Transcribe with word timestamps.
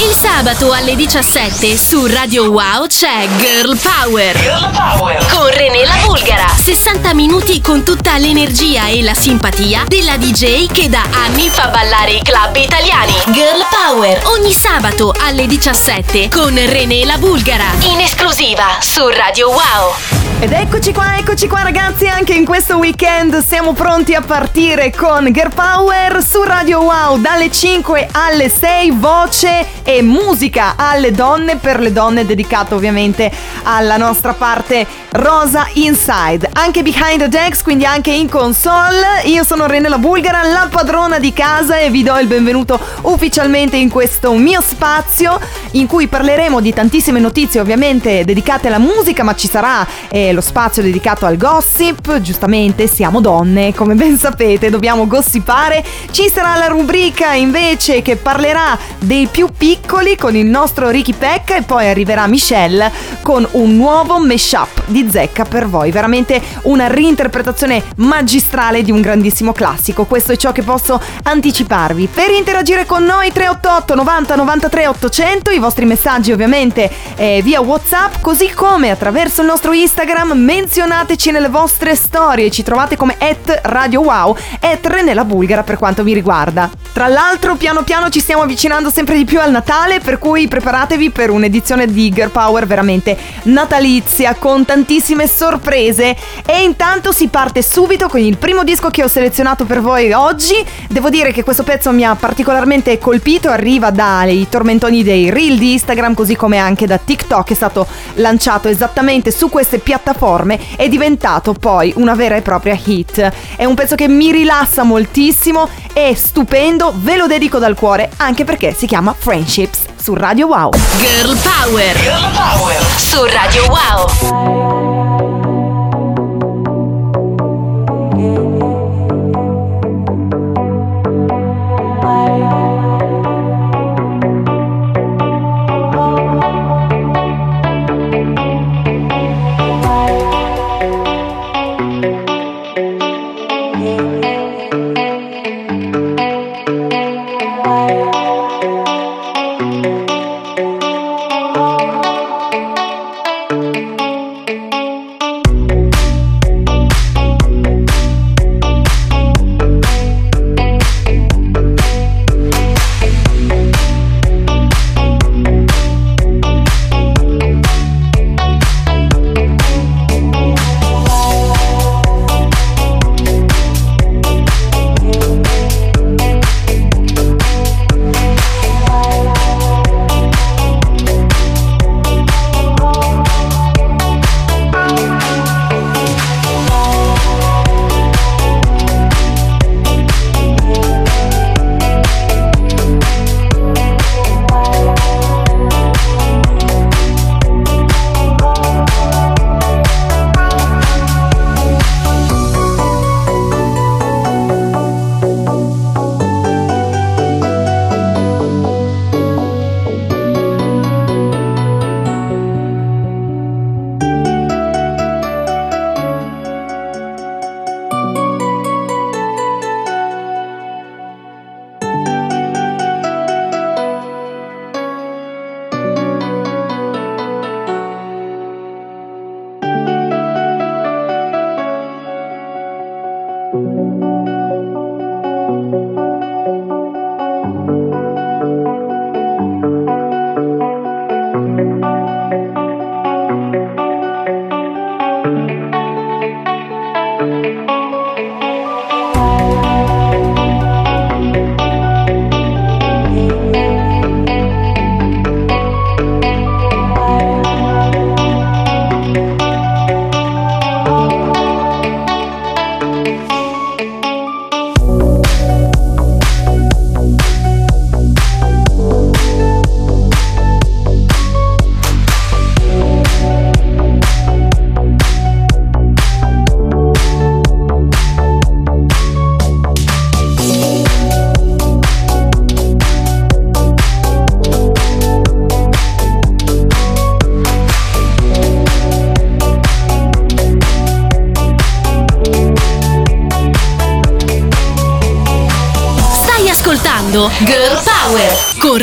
Il 0.00 0.14
sabato 0.14 0.70
alle 0.70 0.94
17 0.94 1.76
su 1.76 2.06
Radio 2.06 2.52
Wow 2.52 2.86
c'è 2.86 3.26
Girl 3.38 3.76
Power. 3.76 4.38
Girl 4.38 4.70
Power. 4.70 5.26
Con 5.26 5.50
René 5.50 5.84
la 5.84 5.96
Bulgara. 6.06 6.46
60 6.46 7.14
minuti 7.14 7.60
con 7.60 7.82
tutta 7.82 8.16
l'energia 8.16 8.86
e 8.86 9.02
la 9.02 9.14
simpatia 9.14 9.86
della 9.88 10.16
DJ 10.16 10.70
che 10.70 10.88
da 10.88 11.02
anni 11.10 11.48
fa 11.48 11.66
ballare 11.66 12.12
i 12.12 12.22
club 12.22 12.54
italiani. 12.54 13.12
Girl 13.32 13.66
Power. 13.68 14.22
Ogni 14.26 14.52
sabato 14.52 15.12
alle 15.18 15.48
17 15.48 16.28
con 16.28 16.54
René 16.54 17.04
la 17.04 17.18
Bulgara. 17.18 17.66
In 17.80 17.98
esclusiva 17.98 18.78
su 18.78 19.04
Radio 19.08 19.48
Wow. 19.48 20.18
Ed 20.40 20.52
eccoci 20.52 20.92
qua, 20.92 21.16
eccoci 21.16 21.48
qua 21.48 21.62
ragazzi, 21.62 22.06
anche 22.06 22.32
in 22.32 22.44
questo 22.44 22.76
weekend 22.76 23.44
siamo 23.44 23.72
pronti 23.72 24.14
a 24.14 24.20
partire 24.20 24.92
con 24.92 25.32
Girl 25.32 25.52
Power 25.52 26.22
su 26.22 26.44
Radio 26.44 26.82
Wow 26.82 27.18
dalle 27.18 27.50
5 27.50 28.08
alle 28.12 28.48
6, 28.48 28.90
voce 28.92 29.66
e 29.88 30.02
musica 30.02 30.74
alle 30.76 31.12
donne, 31.12 31.56
per 31.56 31.80
le 31.80 31.92
donne 31.92 32.26
dedicato 32.26 32.74
ovviamente 32.74 33.32
alla 33.62 33.96
nostra 33.96 34.34
parte 34.34 34.86
Rosa 35.12 35.66
Inside, 35.72 36.50
anche 36.52 36.82
behind 36.82 37.20
the 37.20 37.28
decks, 37.28 37.62
quindi 37.62 37.86
anche 37.86 38.10
in 38.12 38.28
console. 38.28 39.22
Io 39.24 39.44
sono 39.44 39.66
Rene 39.66 39.88
la 39.88 39.96
Bulgara, 39.96 40.42
la 40.42 40.68
padrona 40.70 41.18
di 41.18 41.32
casa 41.32 41.78
e 41.78 41.88
vi 41.88 42.02
do 42.02 42.18
il 42.18 42.26
benvenuto 42.26 42.78
ufficialmente 43.00 43.78
in 43.78 43.88
questo 43.88 44.34
mio 44.34 44.60
spazio 44.60 45.40
in 45.70 45.86
cui 45.86 46.06
parleremo 46.06 46.60
di 46.60 46.74
tantissime 46.74 47.18
notizie 47.18 47.60
ovviamente 47.60 48.26
dedicate 48.26 48.66
alla 48.66 48.78
musica, 48.78 49.22
ma 49.22 49.34
ci 49.34 49.48
sarà 49.48 49.86
eh, 50.08 50.34
lo 50.34 50.42
spazio 50.42 50.82
dedicato 50.82 51.24
al 51.24 51.38
gossip. 51.38 52.20
Giustamente 52.20 52.88
siamo 52.88 53.22
donne, 53.22 53.72
come 53.72 53.94
ben 53.94 54.18
sapete, 54.18 54.68
dobbiamo 54.68 55.06
gossipare. 55.06 55.82
Ci 56.10 56.28
sarà 56.28 56.56
la 56.56 56.66
rubrica 56.66 57.32
invece 57.32 58.02
che 58.02 58.16
parlerà 58.16 58.78
dei 58.98 59.26
più 59.28 59.48
piccoli 59.56 59.76
con 59.86 60.36
il 60.36 60.46
nostro 60.46 60.90
Ricky 60.90 61.12
Peck 61.12 61.50
e 61.50 61.62
poi 61.62 61.88
arriverà 61.88 62.26
Michelle 62.26 62.90
con 63.22 63.46
un 63.52 63.76
nuovo 63.76 64.18
mashup 64.18 64.84
di 64.86 65.08
Zecca 65.10 65.44
per 65.44 65.68
voi. 65.68 65.90
Veramente 65.90 66.40
una 66.62 66.86
reinterpretazione 66.86 67.82
magistrale 67.96 68.82
di 68.82 68.90
un 68.90 69.00
grandissimo 69.00 69.52
classico. 69.52 70.04
Questo 70.04 70.32
è 70.32 70.36
ciò 70.36 70.52
che 70.52 70.62
posso 70.62 71.00
anticiparvi. 71.22 72.08
Per 72.12 72.30
interagire 72.30 72.86
con 72.86 73.04
noi 73.04 73.32
388 73.32 73.94
90 73.94 74.36
93 74.36 74.86
800, 74.86 75.50
i 75.50 75.58
vostri 75.58 75.84
messaggi 75.84 76.32
ovviamente 76.32 76.90
eh, 77.16 77.40
via 77.42 77.60
WhatsApp, 77.60 78.16
così 78.20 78.50
come 78.52 78.90
attraverso 78.90 79.40
il 79.40 79.46
nostro 79.46 79.72
Instagram 79.72 80.32
menzionateci 80.32 81.30
nelle 81.30 81.48
vostre 81.48 81.94
storie, 81.94 82.50
ci 82.50 82.62
trovate 82.62 82.96
come 82.96 83.16
at 83.18 83.60
Radio 83.64 84.00
Wow, 84.00 84.36
at 84.60 84.86
Renella 84.86 85.24
Bulgara 85.24 85.62
per 85.62 85.76
quanto 85.76 86.02
mi 86.02 86.12
riguarda. 86.12 86.70
Tra 86.92 87.08
l'altro 87.08 87.54
piano 87.56 87.82
piano 87.82 88.08
ci 88.08 88.20
stiamo 88.20 88.42
avvicinando 88.42 88.90
sempre 88.90 89.16
di 89.16 89.24
più 89.24 89.40
al 89.40 89.50
Natale, 89.50 89.67
per 90.02 90.18
cui 90.18 90.48
preparatevi 90.48 91.10
per 91.10 91.28
un'edizione 91.28 91.84
di 91.86 92.08
Girl 92.08 92.30
Power 92.30 92.66
veramente 92.66 93.14
natalizia, 93.42 94.34
con 94.34 94.64
tantissime 94.64 95.26
sorprese. 95.26 96.16
E 96.46 96.62
intanto 96.62 97.12
si 97.12 97.28
parte 97.28 97.60
subito 97.60 98.08
con 98.08 98.20
il 98.20 98.38
primo 98.38 98.64
disco 98.64 98.88
che 98.88 99.04
ho 99.04 99.08
selezionato 99.08 99.66
per 99.66 99.82
voi 99.82 100.10
oggi. 100.12 100.54
Devo 100.88 101.10
dire 101.10 101.32
che 101.32 101.44
questo 101.44 101.64
pezzo 101.64 101.92
mi 101.92 102.02
ha 102.02 102.14
particolarmente 102.14 102.96
colpito, 102.96 103.50
arriva 103.50 103.90
dai 103.90 104.46
tormentoni 104.48 105.02
dei 105.02 105.28
reel 105.28 105.58
di 105.58 105.72
Instagram, 105.72 106.14
così 106.14 106.34
come 106.34 106.56
anche 106.56 106.86
da 106.86 106.96
TikTok, 106.96 107.50
è 107.50 107.54
stato 107.54 107.86
lanciato 108.14 108.68
esattamente 108.68 109.30
su 109.30 109.50
queste 109.50 109.80
piattaforme 109.80 110.58
è 110.76 110.88
diventato 110.88 111.52
poi 111.52 111.92
una 111.96 112.14
vera 112.14 112.36
e 112.36 112.40
propria 112.40 112.78
hit. 112.82 113.30
È 113.54 113.66
un 113.66 113.74
pezzo 113.74 113.96
che 113.96 114.08
mi 114.08 114.32
rilassa 114.32 114.82
moltissimo, 114.82 115.68
è 115.92 116.14
stupendo, 116.14 116.94
ve 116.96 117.18
lo 117.18 117.26
dedico 117.26 117.58
dal 117.58 117.74
cuore 117.74 118.10
anche 118.16 118.44
perché 118.44 118.72
si 118.72 118.86
chiama 118.86 119.14
Friendships 119.58 119.88
su 120.00 120.14
Radio 120.14 120.46
Wow. 120.46 120.70
Girl 121.00 121.36
Power. 121.36 121.96
Girl 122.00 122.30
Power. 122.32 122.76
Su 122.96 123.24
Radio 123.24 123.64
Wow. 123.66 124.87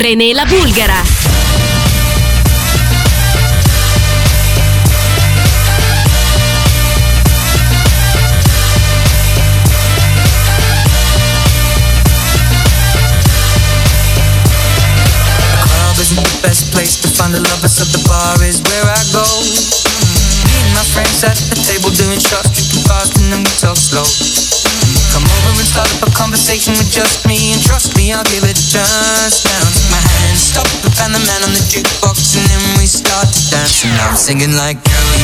Power 0.06 0.12
con 0.12 0.19
René 0.19 0.36
la 0.36 0.46
Bulgara. 0.46 1.15
Singing 34.25 34.57
like, 34.57 34.83
girl, 34.83 35.15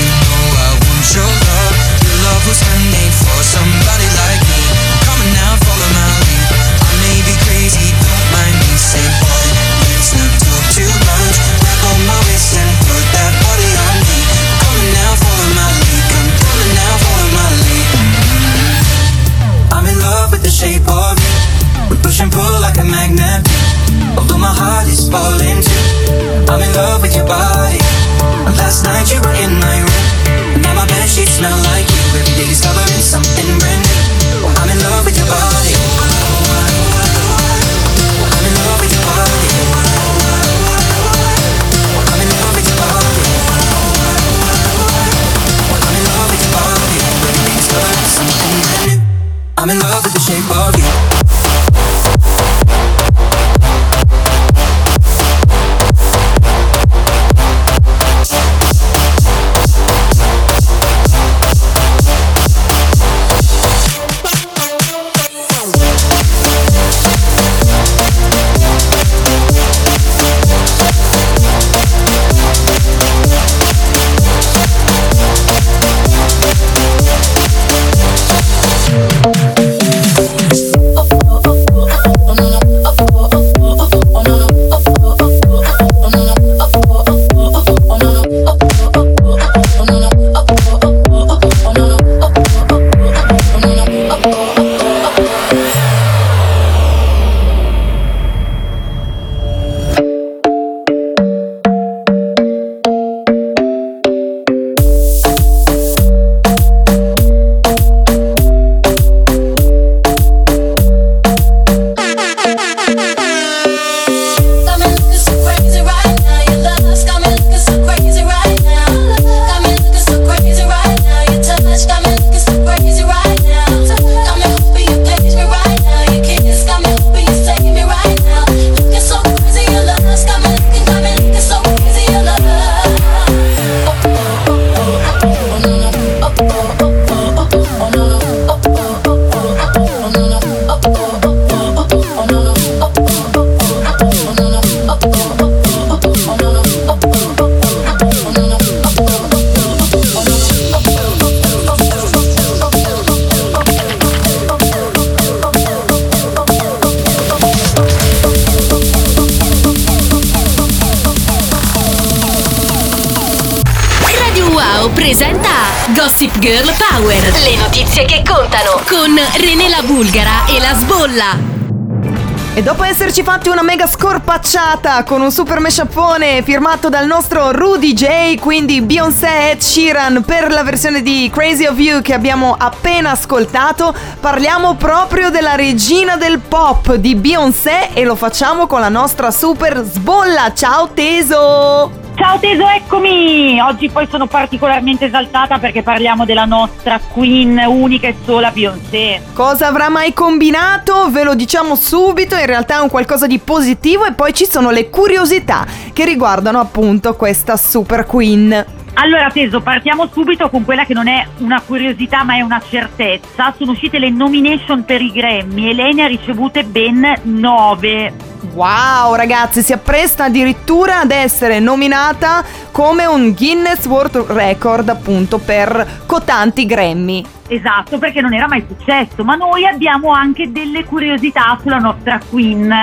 scorpacciata 174.81 175.03
con 175.03 175.21
un 175.21 175.31
super 175.31 175.59
meshapone 175.59 176.41
firmato 176.41 176.89
dal 176.89 177.05
nostro 177.05 177.51
Rudy 177.51 177.93
J, 177.93 178.39
quindi 178.39 178.81
Beyoncé 178.81 179.51
e 179.51 179.61
Sheeran 179.61 180.23
per 180.25 180.51
la 180.51 180.63
versione 180.63 181.01
di 181.01 181.29
Crazy 181.31 181.65
of 181.65 181.77
You 181.77 182.01
che 182.01 182.13
abbiamo 182.13 182.55
appena 182.57 183.11
ascoltato, 183.11 183.95
parliamo 184.19 184.75
proprio 184.75 185.29
della 185.29 185.55
regina 185.55 186.17
del 186.17 186.39
pop 186.39 186.95
di 186.95 187.15
Beyoncé 187.15 187.93
e 187.93 188.03
lo 188.03 188.15
facciamo 188.15 188.65
con 188.65 188.79
la 188.81 188.89
nostra 188.89 189.29
super 189.29 189.83
sbolla. 189.83 190.51
Ciao 190.53 190.89
Teso! 190.93 192.00
Ciao 192.21 192.37
Teso, 192.37 192.67
eccomi! 192.67 193.59
Oggi 193.59 193.89
poi 193.89 194.07
sono 194.07 194.27
particolarmente 194.27 195.05
esaltata 195.05 195.57
perché 195.57 195.81
parliamo 195.81 196.23
della 196.23 196.45
nostra 196.45 196.99
queen 196.99 197.59
unica 197.65 198.09
e 198.09 198.15
sola 198.23 198.51
Beyoncé. 198.51 199.23
Cosa 199.33 199.65
avrà 199.65 199.89
mai 199.89 200.13
combinato? 200.13 201.09
Ve 201.09 201.23
lo 201.23 201.33
diciamo 201.33 201.73
subito, 201.73 202.35
in 202.35 202.45
realtà 202.45 202.75
è 202.75 202.79
un 202.79 202.89
qualcosa 202.89 203.25
di 203.25 203.39
positivo 203.39 204.05
e 204.05 204.13
poi 204.13 204.35
ci 204.35 204.45
sono 204.45 204.69
le 204.69 204.91
curiosità 204.91 205.65
che 205.93 206.05
riguardano 206.05 206.59
appunto 206.59 207.15
questa 207.15 207.57
super 207.57 208.05
queen. 208.05 208.80
Allora 208.95 209.29
Teso, 209.31 209.61
partiamo 209.61 210.07
subito 210.11 210.49
con 210.49 210.65
quella 210.65 210.85
che 210.85 210.93
non 210.93 211.07
è 211.07 211.25
una 211.37 211.61
curiosità 211.61 212.23
ma 212.23 212.35
è 212.35 212.41
una 212.41 212.61
certezza. 212.67 213.53
Sono 213.57 213.71
uscite 213.71 213.99
le 213.99 214.09
nomination 214.09 214.83
per 214.85 215.01
i 215.01 215.11
Grammy 215.11 215.69
e 215.69 215.73
lei 215.73 215.93
ne 215.93 216.03
ha 216.03 216.07
ricevute 216.07 216.63
ben 216.63 217.19
nove. 217.23 218.13
Wow 218.53 219.13
ragazzi, 219.15 219.61
si 219.61 219.71
appresta 219.71 220.25
addirittura 220.25 220.99
ad 220.99 221.11
essere 221.11 221.59
nominata 221.59 222.43
come 222.71 223.05
un 223.05 223.33
Guinness 223.33 223.85
World 223.85 224.17
Record 224.27 224.89
appunto 224.89 225.37
per 225.37 226.03
cotanti 226.05 226.65
Grammy. 226.65 227.23
Esatto, 227.47 227.97
perché 227.97 228.21
non 228.21 228.33
era 228.33 228.47
mai 228.47 228.65
successo, 228.67 229.23
ma 229.23 229.35
noi 229.35 229.65
abbiamo 229.65 230.11
anche 230.11 230.51
delle 230.51 230.85
curiosità 230.85 231.57
sulla 231.61 231.77
nostra 231.77 232.19
Queen. 232.29 232.73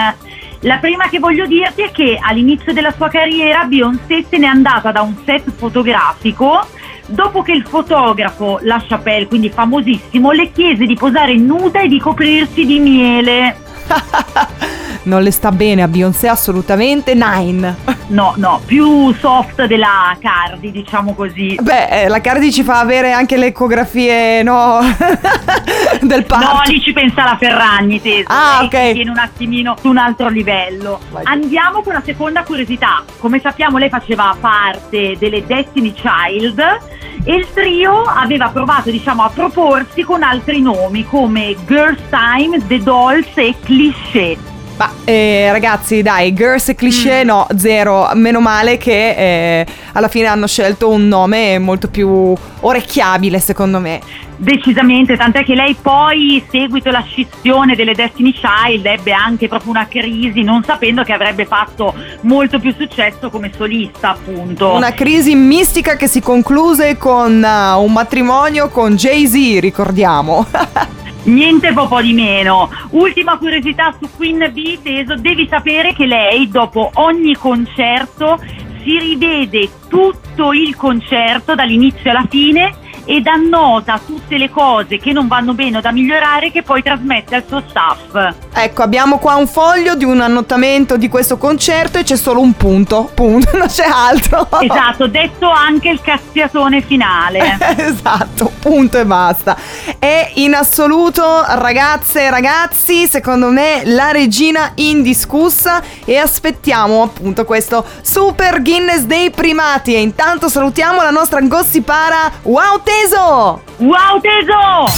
La 0.62 0.78
prima 0.78 1.08
che 1.08 1.20
voglio 1.20 1.46
dirti 1.46 1.82
è 1.82 1.90
che 1.92 2.18
all'inizio 2.20 2.72
della 2.72 2.90
sua 2.90 3.08
carriera 3.08 3.64
Beyoncé 3.64 4.24
se 4.28 4.38
n'è 4.38 4.46
andata 4.46 4.90
da 4.90 5.02
un 5.02 5.14
set 5.24 5.50
fotografico 5.52 6.66
dopo 7.06 7.42
che 7.42 7.52
il 7.52 7.64
fotografo, 7.64 8.58
La 8.62 8.82
Chapelle, 8.86 9.26
quindi 9.26 9.50
famosissimo, 9.50 10.32
le 10.32 10.50
chiese 10.50 10.84
di 10.84 10.94
posare 10.94 11.36
nuda 11.36 11.80
e 11.80 11.88
di 11.88 11.98
coprirsi 11.98 12.64
di 12.64 12.80
miele. 12.80 13.67
non 15.04 15.22
le 15.22 15.30
sta 15.30 15.50
bene 15.50 15.82
a 15.82 15.88
Beyoncé 15.88 16.28
assolutamente. 16.28 17.14
Nine. 17.14 17.96
No, 18.08 18.34
no, 18.36 18.60
più 18.64 19.12
soft 19.14 19.64
della 19.66 20.16
Cardi, 20.20 20.70
diciamo 20.70 21.14
così. 21.14 21.58
Beh, 21.60 22.04
eh, 22.04 22.08
la 22.08 22.20
Cardi 22.20 22.52
ci 22.52 22.62
fa 22.62 22.78
avere 22.78 23.12
anche 23.12 23.36
le 23.36 23.46
ecografie, 23.46 24.42
no? 24.42 24.80
del 26.02 26.24
parto. 26.24 26.52
No, 26.52 26.62
lì 26.66 26.80
ci 26.80 26.92
pensa 26.92 27.24
la 27.24 27.36
Ferragni, 27.38 28.00
teso. 28.00 28.26
Ah, 28.28 28.60
ok. 28.62 28.86
si 28.88 28.92
Tiene 28.94 29.10
un 29.10 29.18
attimino 29.18 29.76
su 29.80 29.88
un 29.88 29.98
altro 29.98 30.28
livello. 30.28 31.00
Vai. 31.10 31.24
Andiamo 31.24 31.82
con 31.82 31.92
la 31.92 32.02
seconda 32.04 32.42
curiosità. 32.44 33.02
Come 33.18 33.40
sappiamo, 33.40 33.78
lei 33.78 33.88
faceva 33.88 34.34
parte 34.38 35.16
delle 35.18 35.44
Destiny 35.44 35.92
Child 35.92 36.96
e 37.28 37.34
il 37.34 37.46
trio 37.52 38.04
aveva 38.04 38.48
provato, 38.48 38.90
diciamo, 38.90 39.22
a 39.22 39.28
proporsi 39.28 40.02
con 40.02 40.22
altri 40.22 40.62
nomi 40.62 41.04
come 41.04 41.54
Girls 41.66 42.00
Time, 42.08 42.58
The 42.66 42.82
Dolls 42.82 43.28
e 43.34 43.54
Cliché. 43.62 44.38
Ma 44.78 44.90
eh, 45.04 45.52
ragazzi, 45.52 46.00
dai, 46.00 46.32
girls 46.32 46.70
e 46.70 46.74
cliché 46.74 47.24
no, 47.24 47.46
zero. 47.54 48.08
Meno 48.14 48.40
male 48.40 48.78
che 48.78 49.10
eh, 49.10 49.66
alla 49.92 50.08
fine 50.08 50.26
hanno 50.26 50.46
scelto 50.46 50.88
un 50.88 51.06
nome 51.06 51.58
molto 51.58 51.88
più 51.88 52.34
orecchiabile, 52.60 53.40
secondo 53.40 53.78
me. 53.78 54.00
Decisamente, 54.40 55.16
tant'è 55.16 55.42
che 55.42 55.56
lei 55.56 55.74
poi, 55.74 56.44
seguito 56.48 56.92
la 56.92 57.02
scissione 57.02 57.74
delle 57.74 57.92
Destiny 57.92 58.32
Child, 58.32 58.86
ebbe 58.86 59.10
anche 59.10 59.48
proprio 59.48 59.72
una 59.72 59.88
crisi, 59.88 60.42
non 60.42 60.62
sapendo 60.62 61.02
che 61.02 61.12
avrebbe 61.12 61.44
fatto 61.44 61.92
molto 62.20 62.60
più 62.60 62.72
successo 62.72 63.30
come 63.30 63.50
solista, 63.56 64.10
appunto. 64.10 64.74
Una 64.74 64.92
crisi 64.92 65.34
mistica 65.34 65.96
che 65.96 66.06
si 66.06 66.20
concluse 66.20 66.96
con 66.96 67.42
eh, 67.42 67.72
un 67.72 67.92
matrimonio 67.92 68.68
con 68.68 68.94
Jay-Z, 68.94 69.58
ricordiamo. 69.58 70.46
Niente 71.24 71.72
po' 71.72 71.88
po' 71.88 72.00
di 72.00 72.12
meno. 72.12 72.70
Ultima 72.90 73.38
curiosità 73.38 73.92
su 74.00 74.08
Queen 74.16 74.50
B, 74.52 74.78
Teso, 74.80 75.16
devi 75.16 75.48
sapere 75.50 75.92
che 75.94 76.06
lei 76.06 76.48
dopo 76.48 76.90
ogni 76.94 77.34
concerto 77.34 78.40
si 78.84 78.98
rivede 78.98 79.68
tutto 79.88 80.52
il 80.52 80.76
concerto 80.76 81.56
dall'inizio 81.56 82.10
alla 82.10 82.24
fine 82.30 82.86
ed 83.08 83.26
annota 83.26 83.98
tutte 84.04 84.36
le 84.36 84.50
cose 84.50 84.98
che 84.98 85.12
non 85.12 85.28
vanno 85.28 85.54
bene 85.54 85.78
o 85.78 85.80
da 85.80 85.92
migliorare 85.92 86.50
che 86.50 86.62
poi 86.62 86.82
trasmette 86.82 87.36
al 87.36 87.44
suo 87.48 87.62
staff. 87.66 88.34
ecco, 88.52 88.82
abbiamo 88.82 89.16
qua 89.16 89.36
un 89.36 89.46
foglio 89.46 89.94
di 89.94 90.04
un 90.04 90.20
annotamento 90.20 90.98
di 90.98 91.08
questo 91.08 91.38
concerto 91.38 91.96
e 91.96 92.02
c'è 92.02 92.16
solo 92.16 92.40
un 92.40 92.52
punto, 92.52 93.10
punto, 93.14 93.56
non 93.56 93.68
c'è 93.68 93.86
altro. 93.90 94.46
Esatto, 94.60 95.06
detto 95.06 95.48
anche 95.48 95.88
il 95.88 96.02
cazziatone 96.02 96.82
finale. 96.82 97.56
esatto, 97.78 98.52
punto 98.60 98.98
e 98.98 99.06
basta. 99.06 99.56
È 99.98 100.32
in 100.34 100.54
assoluto, 100.54 101.44
ragazze 101.46 102.24
e 102.24 102.30
ragazzi, 102.30 103.06
secondo 103.06 103.48
me 103.48 103.82
la 103.84 104.10
regina 104.10 104.72
indiscussa 104.74 105.82
e 106.04 106.18
aspettiamo 106.18 107.02
appunto 107.02 107.46
questo 107.46 107.82
Super 108.02 108.60
Guinness 108.60 109.04
dei 109.04 109.30
primati 109.30 109.94
e 109.94 110.02
intanto 110.02 110.50
salutiamo 110.50 111.00
la 111.00 111.10
nostra 111.10 111.40
gossipara 111.40 112.30
Wow 112.42 112.82
Teso! 112.98 113.62
Wow 113.78 114.20
Teso! 114.20 114.90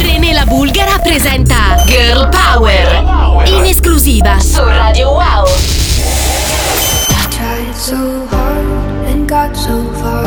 René 0.00 0.32
la 0.32 0.44
Bulgara 0.46 0.98
presenta 0.98 1.76
Girl 1.86 2.28
Power 2.28 3.44
in 3.46 3.64
esclusiva 3.66 4.40
su 4.40 4.64
Radio 4.64 5.10
Wow. 5.12 5.46
tried 7.30 7.72
so 7.76 8.26
hard 8.26 9.06
and 9.06 9.28
got 9.28 9.54
so 9.56 9.84
far, 10.02 10.24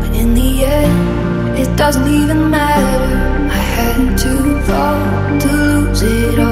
but 0.00 0.14
in 0.14 0.34
the 0.34 0.64
end, 0.66 1.58
it 1.58 1.76
doesn't 1.76 2.06
even 2.06 2.48
matter. 2.48 3.50
I 3.50 3.58
had 3.74 4.16
to 4.18 4.60
fall 4.66 5.40
to 5.40 5.48
lose 5.48 6.02
it 6.02 6.38
all, 6.38 6.45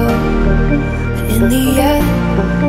in 1.34 1.48
the 1.48 1.80
end, 1.80 2.04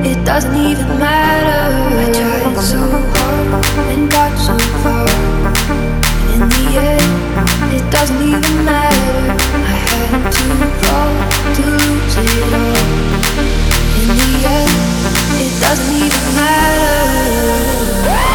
it 0.05 0.23
doesn't 0.25 0.55
even 0.55 0.97
matter. 0.97 1.73
I 2.01 2.05
tried 2.11 2.57
so 2.57 2.79
hard 3.13 3.65
and 3.93 4.09
got 4.09 4.35
so 4.37 4.57
far, 4.81 5.07
in 6.33 6.49
the 6.49 6.65
end, 6.91 7.11
it 7.77 7.85
doesn't 7.91 8.21
even 8.21 8.65
matter. 8.65 9.37
I 9.53 9.55
had 9.85 10.31
to 10.31 10.43
fall 10.81 11.13
to 11.57 11.63
lose 11.77 12.15
it 12.17 12.53
all. 12.61 12.77
In 14.01 14.09
the 14.21 14.31
end, 14.57 14.73
it 15.45 15.53
doesn't 15.61 15.93
even 16.05 16.25
matter. 16.35 18.34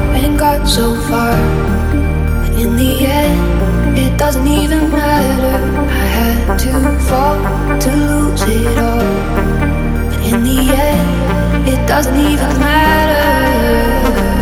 And 0.13 0.37
got 0.37 0.67
so 0.67 0.95
far, 1.09 1.35
but 2.41 2.51
in 2.59 2.75
the 2.75 3.05
end, 3.05 3.97
it 3.97 4.17
doesn't 4.17 4.47
even 4.47 4.89
matter. 4.91 5.57
I 5.89 6.05
had 6.17 6.59
to 6.59 6.99
fall 7.09 7.37
to 7.79 7.89
lose 7.91 8.43
it 8.43 8.77
all, 8.77 9.05
but 10.09 10.21
in 10.31 10.43
the 10.43 10.59
end, 10.89 11.67
it 11.67 11.87
doesn't 11.87 12.19
even 12.19 12.59
matter. 12.59 14.40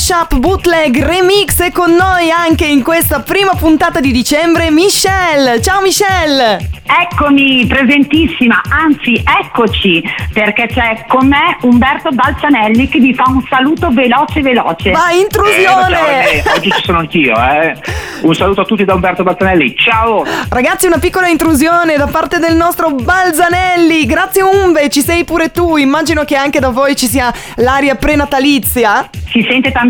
Mashup, 0.00 0.38
bootleg, 0.38 1.04
remix 1.04 1.60
e 1.60 1.72
con 1.72 1.92
noi 1.94 2.30
anche 2.30 2.64
in 2.64 2.82
questa 2.82 3.20
prima 3.20 3.52
puntata 3.54 4.00
di 4.00 4.10
dicembre 4.12 4.70
Michelle. 4.70 5.60
Ciao 5.60 5.82
Michelle! 5.82 6.80
Eccomi, 6.90 7.66
presentissima, 7.66 8.62
anzi 8.68 9.22
eccoci, 9.42 10.02
perché 10.32 10.66
c'è 10.66 11.04
con 11.06 11.28
me 11.28 11.56
Umberto 11.60 12.10
Balzanelli 12.10 12.88
che 12.88 12.98
vi 12.98 13.14
fa 13.14 13.24
un 13.28 13.44
saluto 13.48 13.90
veloce 13.90 14.40
veloce. 14.40 14.90
Eh, 14.90 15.18
intrusione! 15.20 15.96
ciao, 15.96 16.06
eh, 16.06 16.42
oggi 16.56 16.70
ci 16.72 16.82
sono 16.82 16.98
anch'io, 16.98 17.34
eh. 17.36 17.76
Un 18.22 18.34
saluto 18.34 18.62
a 18.62 18.64
tutti 18.64 18.84
da 18.84 18.94
Umberto 18.94 19.22
Battanelli. 19.22 19.76
Ciao! 19.76 20.24
Ragazzi, 20.48 20.86
una 20.86 20.98
piccola 20.98 21.28
intrusione 21.28 21.96
da 21.96 22.06
parte 22.06 22.38
del 22.38 22.56
nostro 22.56 22.90
Balzanelli. 22.90 24.04
Grazie 24.06 24.42
Umbe, 24.42 24.88
ci 24.88 25.00
sei 25.00 25.24
pure 25.24 25.52
tu. 25.52 25.76
Immagino 25.76 26.24
che 26.24 26.34
anche 26.34 26.58
da 26.58 26.70
voi 26.70 26.96
ci 26.96 27.06
sia 27.06 27.32
l'aria 27.56 27.94
prenatalizia. 27.94 29.08
Si 29.30 29.46
sente 29.48 29.70
tantissimo, 29.70 29.89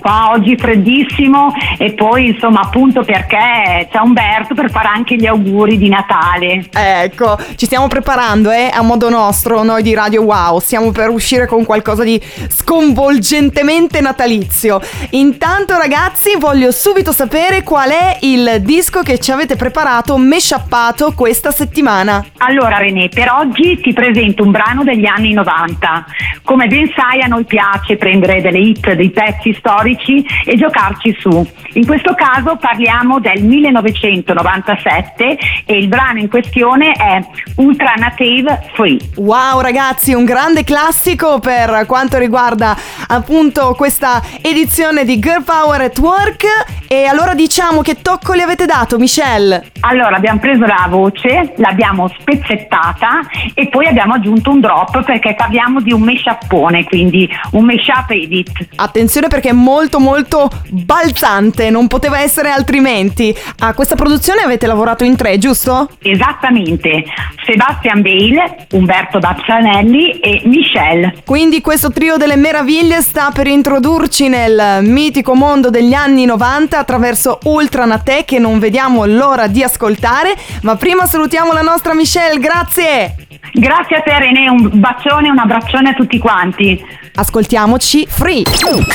qua 0.00 0.30
oggi 0.32 0.56
freddissimo 0.56 1.52
e 1.78 1.92
poi 1.92 2.28
insomma 2.28 2.60
appunto 2.60 3.02
perché 3.02 3.88
c'è 3.90 3.98
Umberto 4.00 4.54
per 4.54 4.70
fare 4.70 4.88
anche 4.88 5.16
gli 5.16 5.26
auguri 5.26 5.78
di 5.78 5.88
Natale. 5.88 6.66
Ecco, 6.70 7.38
ci 7.56 7.66
stiamo 7.66 7.86
preparando, 7.88 8.50
eh, 8.50 8.70
a 8.72 8.82
modo 8.82 9.08
nostro, 9.08 9.62
noi 9.62 9.82
di 9.82 9.94
Radio 9.94 10.22
Wow. 10.22 10.58
Stiamo 10.58 10.90
per 10.90 11.08
uscire 11.08 11.46
con 11.46 11.64
qualcosa 11.64 12.04
di 12.04 12.20
sconvolgentemente 12.48 14.00
natalizio. 14.00 14.80
Intanto, 15.10 15.76
ragazzi, 15.76 16.36
voglio 16.38 16.70
subito 16.72 17.12
sapere 17.12 17.62
qual 17.62 17.90
è 17.90 18.18
il 18.22 18.58
disco 18.60 19.02
che 19.02 19.18
ci 19.18 19.30
avete 19.30 19.56
preparato, 19.56 20.16
meshappato 20.16 21.12
questa 21.14 21.50
settimana. 21.50 22.24
Allora 22.38 22.78
René, 22.78 23.08
per 23.08 23.30
oggi 23.30 23.80
ti 23.80 23.92
presento 23.92 24.42
un 24.42 24.50
brano 24.50 24.82
degli 24.84 25.06
anni 25.06 25.32
90. 25.32 26.04
Come 26.42 26.66
ben 26.66 26.90
sai 26.94 27.22
a 27.22 27.26
noi 27.26 27.44
piace 27.44 27.96
prendere 27.96 28.40
delle 28.40 28.58
hit, 28.58 28.92
dei 28.92 29.09
pezzi 29.10 29.54
storici 29.54 30.24
e 30.44 30.56
giocarci 30.56 31.16
su. 31.18 31.46
In 31.74 31.86
questo 31.86 32.14
caso 32.14 32.56
parliamo 32.56 33.20
del 33.20 33.44
1997 33.44 35.38
e 35.64 35.76
il 35.76 35.88
brano 35.88 36.18
in 36.18 36.28
questione 36.28 36.92
è 36.92 37.20
Ultra 37.56 37.92
Native 37.96 38.70
Free. 38.74 38.98
Wow, 39.16 39.60
ragazzi, 39.60 40.12
un 40.12 40.24
grande 40.24 40.64
classico 40.64 41.38
per 41.38 41.84
quanto 41.86 42.18
riguarda 42.18 42.76
appunto 43.06 43.74
questa 43.76 44.22
edizione 44.40 45.04
di 45.04 45.18
Girl 45.18 45.44
Power 45.44 45.82
at 45.82 45.98
Work. 45.98 46.44
E 46.88 47.04
allora 47.04 47.34
diciamo 47.34 47.82
che 47.82 48.02
tocco 48.02 48.32
le 48.32 48.42
avete 48.42 48.66
dato, 48.66 48.98
Michelle? 48.98 49.70
Allora 49.80 50.16
abbiamo 50.16 50.40
preso 50.40 50.66
la 50.66 50.86
voce, 50.88 51.52
l'abbiamo 51.56 52.08
spezzettata 52.08 53.20
e 53.54 53.68
poi 53.68 53.86
abbiamo 53.86 54.14
aggiunto 54.14 54.50
un 54.50 54.58
drop 54.58 55.04
perché 55.04 55.34
parliamo 55.34 55.80
di 55.80 55.92
un 55.92 56.02
meshappone, 56.02 56.82
quindi 56.84 57.28
un 57.52 57.64
mashup 57.64 58.10
edit. 58.10 58.50
Attenzione 58.74 58.99
perché 59.28 59.50
è 59.50 59.52
molto 59.52 59.98
molto 59.98 60.50
balzante, 60.68 61.70
non 61.70 61.86
poteva 61.86 62.20
essere 62.20 62.50
altrimenti. 62.50 63.34
A 63.60 63.74
questa 63.74 63.94
produzione 63.94 64.42
avete 64.42 64.66
lavorato 64.66 65.04
in 65.04 65.16
tre, 65.16 65.38
giusto? 65.38 65.88
Esattamente, 66.02 67.04
Sebastian 67.44 68.02
Bale, 68.02 68.66
Umberto 68.72 69.18
Bazzanelli 69.18 70.20
e 70.20 70.42
Michelle. 70.44 71.14
Quindi 71.24 71.60
questo 71.60 71.90
trio 71.90 72.16
delle 72.16 72.36
meraviglie 72.36 73.00
sta 73.00 73.30
per 73.32 73.46
introdurci 73.46 74.28
nel 74.28 74.80
mitico 74.82 75.34
mondo 75.34 75.70
degli 75.70 75.94
anni 75.94 76.24
90 76.24 76.78
attraverso 76.78 77.38
Ultranate 77.44 78.24
che 78.24 78.38
non 78.38 78.58
vediamo 78.58 79.04
l'ora 79.06 79.46
di 79.46 79.62
ascoltare, 79.62 80.34
ma 80.62 80.76
prima 80.76 81.06
salutiamo 81.06 81.52
la 81.52 81.62
nostra 81.62 81.94
Michelle, 81.94 82.38
grazie! 82.38 83.14
Grazie 83.52 83.96
a 83.96 84.00
te 84.02 84.18
René, 84.18 84.48
un 84.48 84.70
bacione 84.74 85.28
un 85.28 85.38
abbraccione 85.38 85.90
a 85.90 85.94
tutti 85.94 86.18
quanti. 86.18 86.80
Ascoltiamoci 87.14 88.06
Free. 88.06 88.42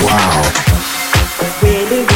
Wow. 0.01 0.41
Really? 1.61 2.14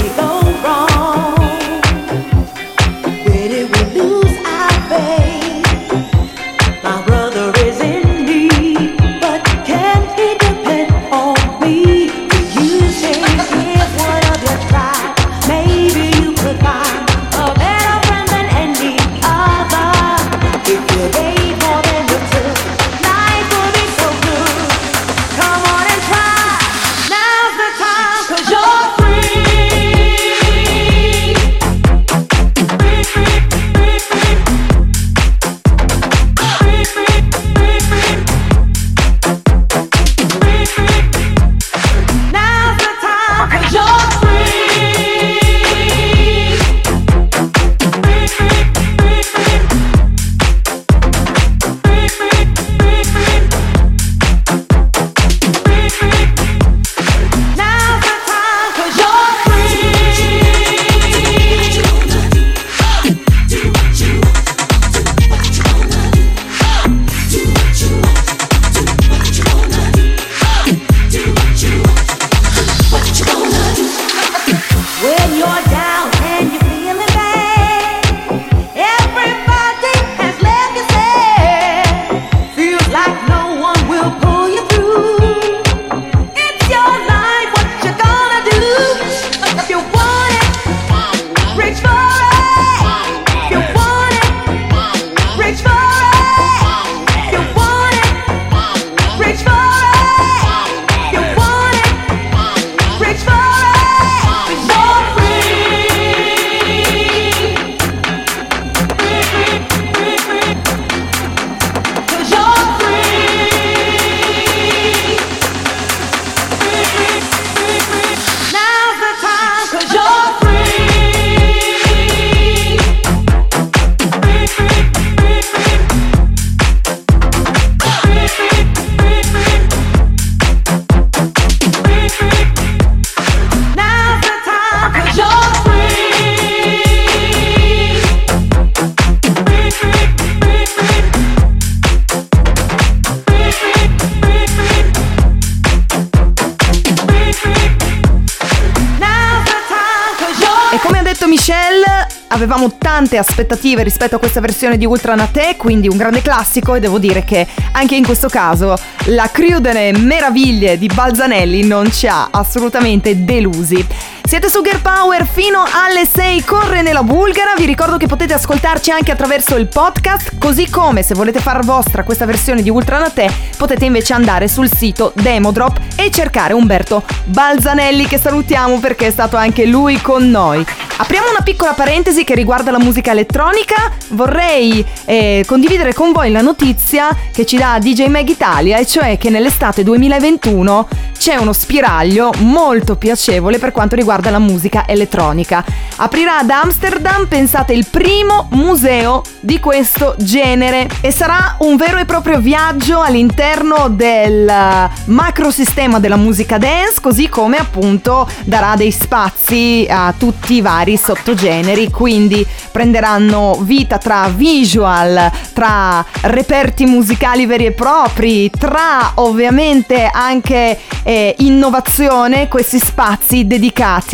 Aspettative 153.19 153.83
rispetto 153.83 154.15
a 154.15 154.19
questa 154.19 154.39
versione 154.39 154.77
di 154.77 154.85
Ultra 154.85 155.15
Nate, 155.15 155.55
quindi 155.57 155.87
un 155.87 155.97
grande 155.97 156.21
classico 156.21 156.75
e 156.75 156.79
devo 156.79 156.97
dire 156.97 157.23
che 157.23 157.45
anche 157.73 157.95
in 157.95 158.03
questo 158.03 158.27
caso 158.27 158.75
la 159.05 159.29
crew 159.31 159.59
delle 159.59 159.91
meraviglie 159.91 160.77
di 160.77 160.87
Balzanelli 160.87 161.63
non 161.63 161.91
ci 161.91 162.07
ha 162.07 162.29
assolutamente 162.31 163.23
delusi. 163.23 163.85
Siete 164.29 164.47
su 164.47 164.61
Gear 164.61 164.79
Power 164.79 165.25
fino 165.25 165.63
alle 165.63 166.05
6 166.05 166.43
corre 166.43 166.83
nella 166.83 167.01
Bulgara, 167.01 167.55
vi 167.57 167.65
ricordo 167.65 167.97
che 167.97 168.05
potete 168.05 168.33
ascoltarci 168.35 168.91
anche 168.91 169.11
attraverso 169.11 169.55
il 169.55 169.65
podcast, 169.65 170.37
così 170.37 170.69
come 170.69 171.01
se 171.01 171.15
volete 171.15 171.39
far 171.39 171.65
vostra 171.65 172.03
questa 172.03 172.27
versione 172.27 172.61
di 172.61 172.69
Ultra 172.69 172.99
Nate 172.99 173.27
potete 173.57 173.85
invece 173.85 174.13
andare 174.13 174.47
sul 174.47 174.71
sito 174.71 175.13
Demodrop 175.15 175.79
e 175.95 176.11
cercare 176.11 176.53
Umberto 176.53 177.03
Balzanelli 177.23 178.05
che 178.05 178.19
salutiamo 178.19 178.77
perché 178.77 179.07
è 179.07 179.11
stato 179.11 179.35
anche 179.35 179.65
lui 179.65 179.99
con 179.99 180.29
noi. 180.29 180.63
Apriamo 181.01 181.29
una 181.29 181.41
piccola 181.41 181.71
parentesi 181.71 182.25
che 182.25 182.35
riguarda 182.35 182.71
la 182.71 182.77
musica 182.77 183.11
elettronica. 183.11 183.93
Vorrei 184.09 184.85
eh, 185.05 185.45
condividere 185.47 185.93
con 185.93 186.11
voi 186.11 186.29
la 186.29 186.41
notizia 186.41 187.15
che 187.31 187.45
ci 187.45 187.55
dà 187.55 187.79
DJ 187.79 188.07
Mag 188.07 188.27
Italia, 188.27 188.77
e 188.77 188.85
cioè 188.85 189.17
che 189.17 189.29
nell'estate 189.29 189.81
2021 189.83 190.87
c'è 191.17 191.37
uno 191.37 191.53
spiraglio 191.53 192.33
molto 192.39 192.97
piacevole 192.97 193.59
per 193.59 193.71
quanto 193.71 193.95
riguarda 193.95 194.18
la 194.29 194.39
musica 194.39 194.85
elettronica. 194.87 195.63
Aprirà 195.97 196.39
ad 196.39 196.49
Amsterdam, 196.49 197.27
pensate, 197.27 197.73
il 197.73 197.87
primo 197.89 198.47
museo 198.51 199.21
di 199.39 199.59
questo 199.59 200.15
genere. 200.17 200.87
E 201.01 201.11
sarà 201.11 201.55
un 201.59 201.77
vero 201.77 201.97
e 201.97 202.05
proprio 202.05 202.39
viaggio 202.39 203.01
all'interno 203.01 203.89
del 203.89 204.47
eh, 204.47 204.89
macrosistema 205.05 205.99
della 205.99 206.15
musica 206.15 206.57
dance, 206.57 206.99
così 207.01 207.29
come 207.29 207.57
appunto 207.57 208.27
darà 208.43 208.75
dei 208.75 208.91
spazi 208.91 209.85
a 209.89 210.13
tutti 210.17 210.55
i 210.55 210.61
vari 210.61 210.97
sottogeneri, 210.97 211.89
quindi 211.89 212.45
prenderanno 212.71 213.57
vita 213.61 213.97
tra 213.97 214.29
visual, 214.33 215.31
tra 215.53 216.03
reperti 216.21 216.85
musicali 216.85 217.45
veri 217.45 217.65
e 217.65 217.71
propri, 217.71 218.49
tra 218.49 219.11
ovviamente 219.15 220.09
anche 220.11 220.79
eh, 221.03 221.35
innovazione, 221.39 222.47
questi 222.47 222.79
spazi 222.79 223.47
dedicati 223.47 224.08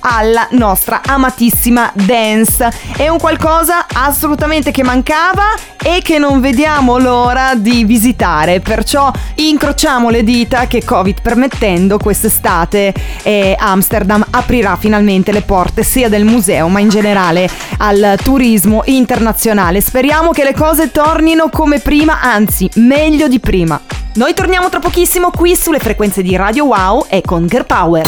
alla 0.00 0.48
nostra 0.52 1.02
amatissima 1.04 1.90
dance. 1.94 2.72
È 2.96 3.08
un 3.08 3.18
qualcosa 3.18 3.86
assolutamente 3.92 4.70
che 4.70 4.82
mancava 4.82 5.54
e 5.82 6.00
che 6.02 6.18
non 6.18 6.40
vediamo 6.40 6.98
l'ora 6.98 7.54
di 7.54 7.84
visitare, 7.84 8.58
perciò 8.58 9.10
incrociamo 9.36 10.10
le 10.10 10.24
dita 10.24 10.66
che 10.66 10.82
Covid 10.84 11.20
permettendo 11.22 11.96
quest'estate 11.96 12.92
eh, 13.22 13.54
Amsterdam 13.56 14.26
aprirà 14.30 14.74
finalmente 14.74 15.30
le 15.30 15.42
porte 15.42 15.84
sia 15.84 16.08
del 16.08 16.24
museo 16.24 16.66
ma 16.66 16.80
in 16.80 16.88
generale 16.88 17.48
al 17.78 18.18
turismo 18.22 18.82
internazionale. 18.86 19.80
Speriamo 19.80 20.32
che 20.32 20.42
le 20.42 20.54
cose 20.54 20.90
tornino 20.90 21.48
come 21.50 21.78
prima, 21.78 22.20
anzi 22.20 22.68
meglio 22.74 23.28
di 23.28 23.38
prima. 23.38 23.80
Noi 24.14 24.32
torniamo 24.34 24.70
tra 24.70 24.80
pochissimo 24.80 25.30
qui 25.30 25.54
sulle 25.54 25.78
frequenze 25.78 26.22
di 26.22 26.34
Radio 26.36 26.64
Wow 26.64 27.04
e 27.08 27.20
con 27.20 27.46
Girl 27.46 27.66
Power. 27.66 28.06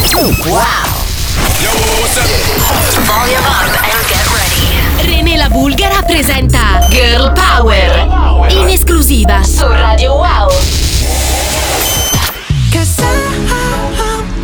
René 5.03 5.37
la 5.37 5.49
Bulgara 5.49 6.03
presenta 6.07 6.87
Girl 6.91 7.33
Power 7.33 8.51
in 8.51 8.69
esclusiva 8.69 9.43
su 9.43 9.67
Radio 9.67 10.15
Wow. 10.15 10.49
Cause 12.73 13.01
I, 13.01 13.05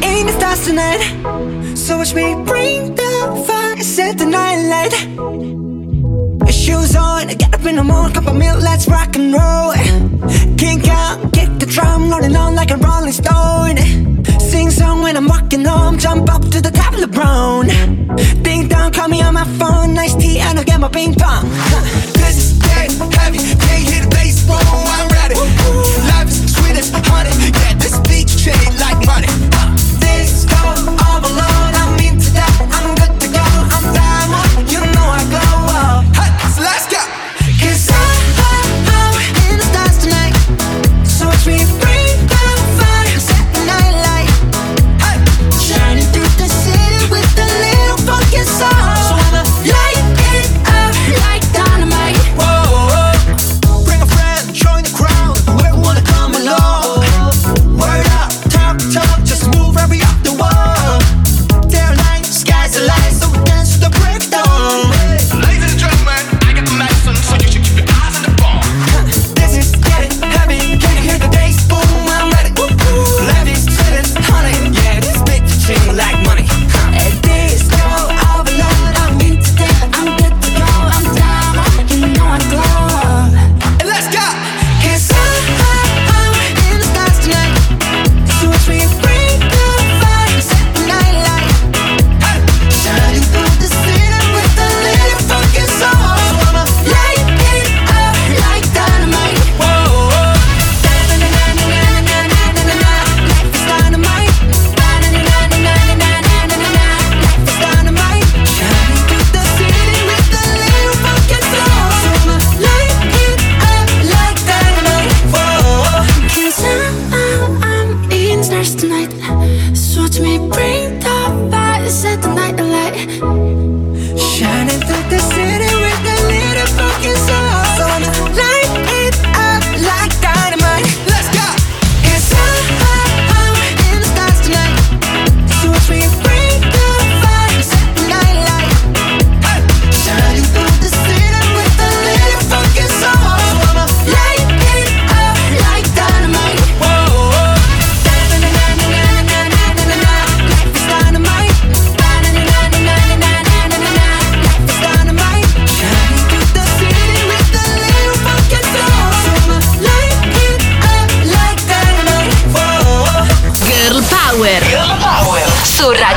I, 0.02 0.20
I 0.20 0.24
the 0.24 0.32
stars 0.32 0.64
tonight. 0.64 1.76
So 1.76 1.96
watch 1.96 2.14
me 2.14 2.34
bring 2.44 2.94
the 2.94 3.44
fire, 3.46 3.82
set 3.82 4.18
the 4.18 4.24
night 4.24 4.68
light. 4.68 4.94
Shoes 6.52 6.96
on, 6.96 7.26
get 7.26 7.54
up 7.54 7.66
in 7.66 7.76
the 7.76 7.82
morning, 7.82 8.14
cup 8.14 8.26
of 8.26 8.36
milk, 8.36 8.62
let's 8.62 8.86
rock 8.88 9.16
and 9.16 9.32
roll. 9.34 9.72
Kink 10.56 10.88
out, 10.88 11.18
kick 11.32 11.50
the 11.58 11.66
drum, 11.66 12.10
rolling 12.10 12.36
on 12.36 12.54
like 12.54 12.70
a 12.70 12.76
rolling 12.76 13.12
stone. 13.12 13.76
Sing 14.54 14.70
song 14.70 15.02
when 15.02 15.16
I'm 15.16 15.26
walking 15.26 15.64
home, 15.64 15.98
jump 15.98 16.32
up 16.32 16.42
to 16.42 16.60
the 16.60 16.70
top 16.70 16.94
of 16.94 17.00
the 17.00 17.08
brown. 17.08 17.66
Ding 18.44 18.68
dong, 18.68 18.92
call 18.92 19.08
me 19.08 19.20
on 19.20 19.34
my 19.34 19.42
phone, 19.58 19.94
nice 19.94 20.14
tea, 20.14 20.38
and 20.38 20.56
I'll 20.56 20.64
get 20.64 20.78
my 20.78 20.86
ping 20.86 21.12
pong. 21.12 21.48
This 22.14 22.36
is 22.38 22.58
dead 22.60 22.92
heavy, 23.18 23.38
can't 23.38 23.82
hear 23.82 24.02
the 24.04 24.10
bass, 24.10 24.46
boom, 24.46 24.60
I'm 24.62 25.08
ready. 25.08 25.34
Life 26.06 26.28
is 26.28 26.54
sweet 26.54 26.78
as 26.78 26.92
honey, 26.92 27.34
yeah, 27.50 27.74
this 27.74 27.98
beat 28.06 28.28
chain 28.28 28.70
like 28.78 29.04
money. 29.04 29.53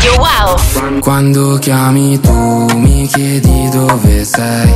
Radio 0.08 0.22
Wow. 0.22 1.00
Quando 1.02 1.58
chiami 1.60 2.20
tu 2.20 2.32
mi 2.76 3.08
chiedi 3.08 3.70
dove 3.70 4.24
sei. 4.24 4.74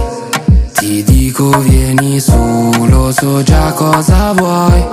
Ti 0.73 1.03
dico 1.03 1.49
vieni 1.59 2.19
su, 2.19 2.71
lo 2.89 3.11
so 3.11 3.41
già 3.41 3.71
cosa 3.71 4.33
vuoi. 4.33 4.83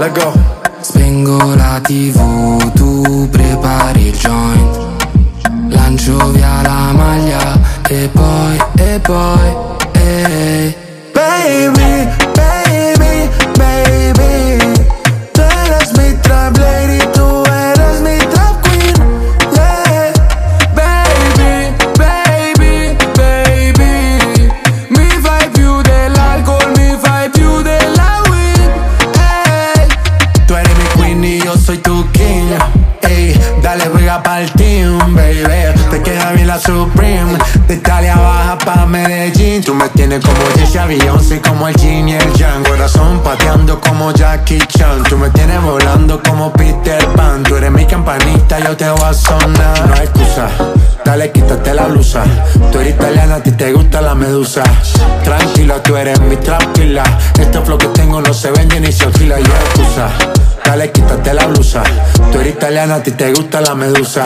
Spengo 0.80 1.54
la 1.54 1.80
tv, 1.82 2.72
tu 2.72 3.28
prepari 3.30 4.06
il 4.06 4.16
joint. 4.16 4.78
Lancio 5.70 6.30
via 6.30 6.62
la 6.62 6.92
maglia 6.92 7.58
e 7.88 8.08
poi, 8.12 8.56
e 8.76 9.00
poi, 9.00 9.56
ehi. 9.92 10.74
Baby, 11.12 11.72
baby, 11.72 11.87
pa' 38.68 38.84
Medellín. 38.84 39.62
Tú 39.62 39.74
me 39.74 39.88
tienes 39.88 40.20
como 40.24 40.40
Jessie 40.56 40.84
Beyoncé 40.86 41.40
Como 41.40 41.68
el 41.68 41.74
Jin 41.76 42.08
y 42.08 42.14
el 42.14 42.32
Yang. 42.34 42.64
Corazón 42.64 43.20
pateando 43.24 43.80
como 43.80 44.12
Jackie 44.12 44.58
Chan. 44.58 45.04
Tú 45.04 45.16
me 45.16 45.30
tienes 45.30 45.62
volando 45.62 46.20
como 46.22 46.52
Peter 46.52 47.02
Pan. 47.16 47.42
Tú 47.44 47.56
eres 47.56 47.70
mi 47.70 47.86
campanita, 47.86 48.58
yo 48.60 48.76
te 48.76 48.88
voy 48.90 49.02
a 49.02 49.14
sonar. 49.14 49.88
No 49.88 49.94
hay 49.94 50.02
excusa. 50.02 50.48
Dale, 51.04 51.32
quítate 51.32 51.72
la 51.72 51.86
blusa. 51.86 52.24
Tú 52.70 52.80
eres 52.80 52.94
italiana, 52.94 53.36
a 53.36 53.42
ti 53.42 53.52
te 53.52 53.72
gusta 53.72 54.02
la 54.02 54.14
medusa. 54.14 54.62
Tranquila, 55.24 55.82
tú 55.82 55.96
eres 55.96 56.20
mi 56.20 56.36
tranquila. 56.36 57.04
Este 57.38 57.60
flow 57.60 57.78
que 57.78 57.86
tengo 57.88 58.20
no 58.20 58.34
se 58.34 58.50
vende 58.50 58.80
ni 58.80 58.92
se 58.92 59.04
alquila 59.04 59.38
Yo 59.38 59.52
excusa 59.54 60.10
Dale, 60.68 60.92
quítate 60.92 61.32
la 61.32 61.46
blusa. 61.46 61.82
Tú 62.30 62.40
eres 62.40 62.52
italiana, 62.52 62.96
a 62.96 63.02
ti 63.02 63.12
te 63.12 63.32
gusta 63.32 63.62
la 63.62 63.74
medusa. 63.74 64.22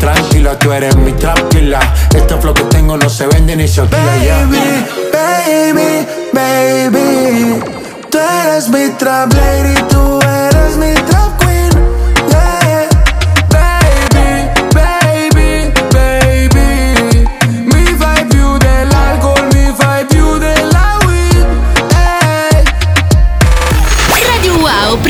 Tranquila, 0.00 0.58
tú 0.58 0.72
eres 0.72 0.96
mi 0.96 1.12
tranquila. 1.12 1.78
Este 2.14 2.38
flow 2.38 2.54
que 2.54 2.62
tengo 2.62 2.96
no 2.96 3.10
se 3.10 3.26
vende 3.26 3.54
ni 3.54 3.68
se 3.68 3.82
alquila 3.82 4.02
Baby, 4.16 4.86
baby, 5.12 6.06
baby. 6.32 7.60
Tú 8.10 8.18
eres 8.18 8.70
mi 8.70 8.88
trap 8.96 9.30
lady, 9.34 9.74
tú 9.90 10.20
eres 10.22 10.76
mi 10.78 10.94
trap 10.94 11.33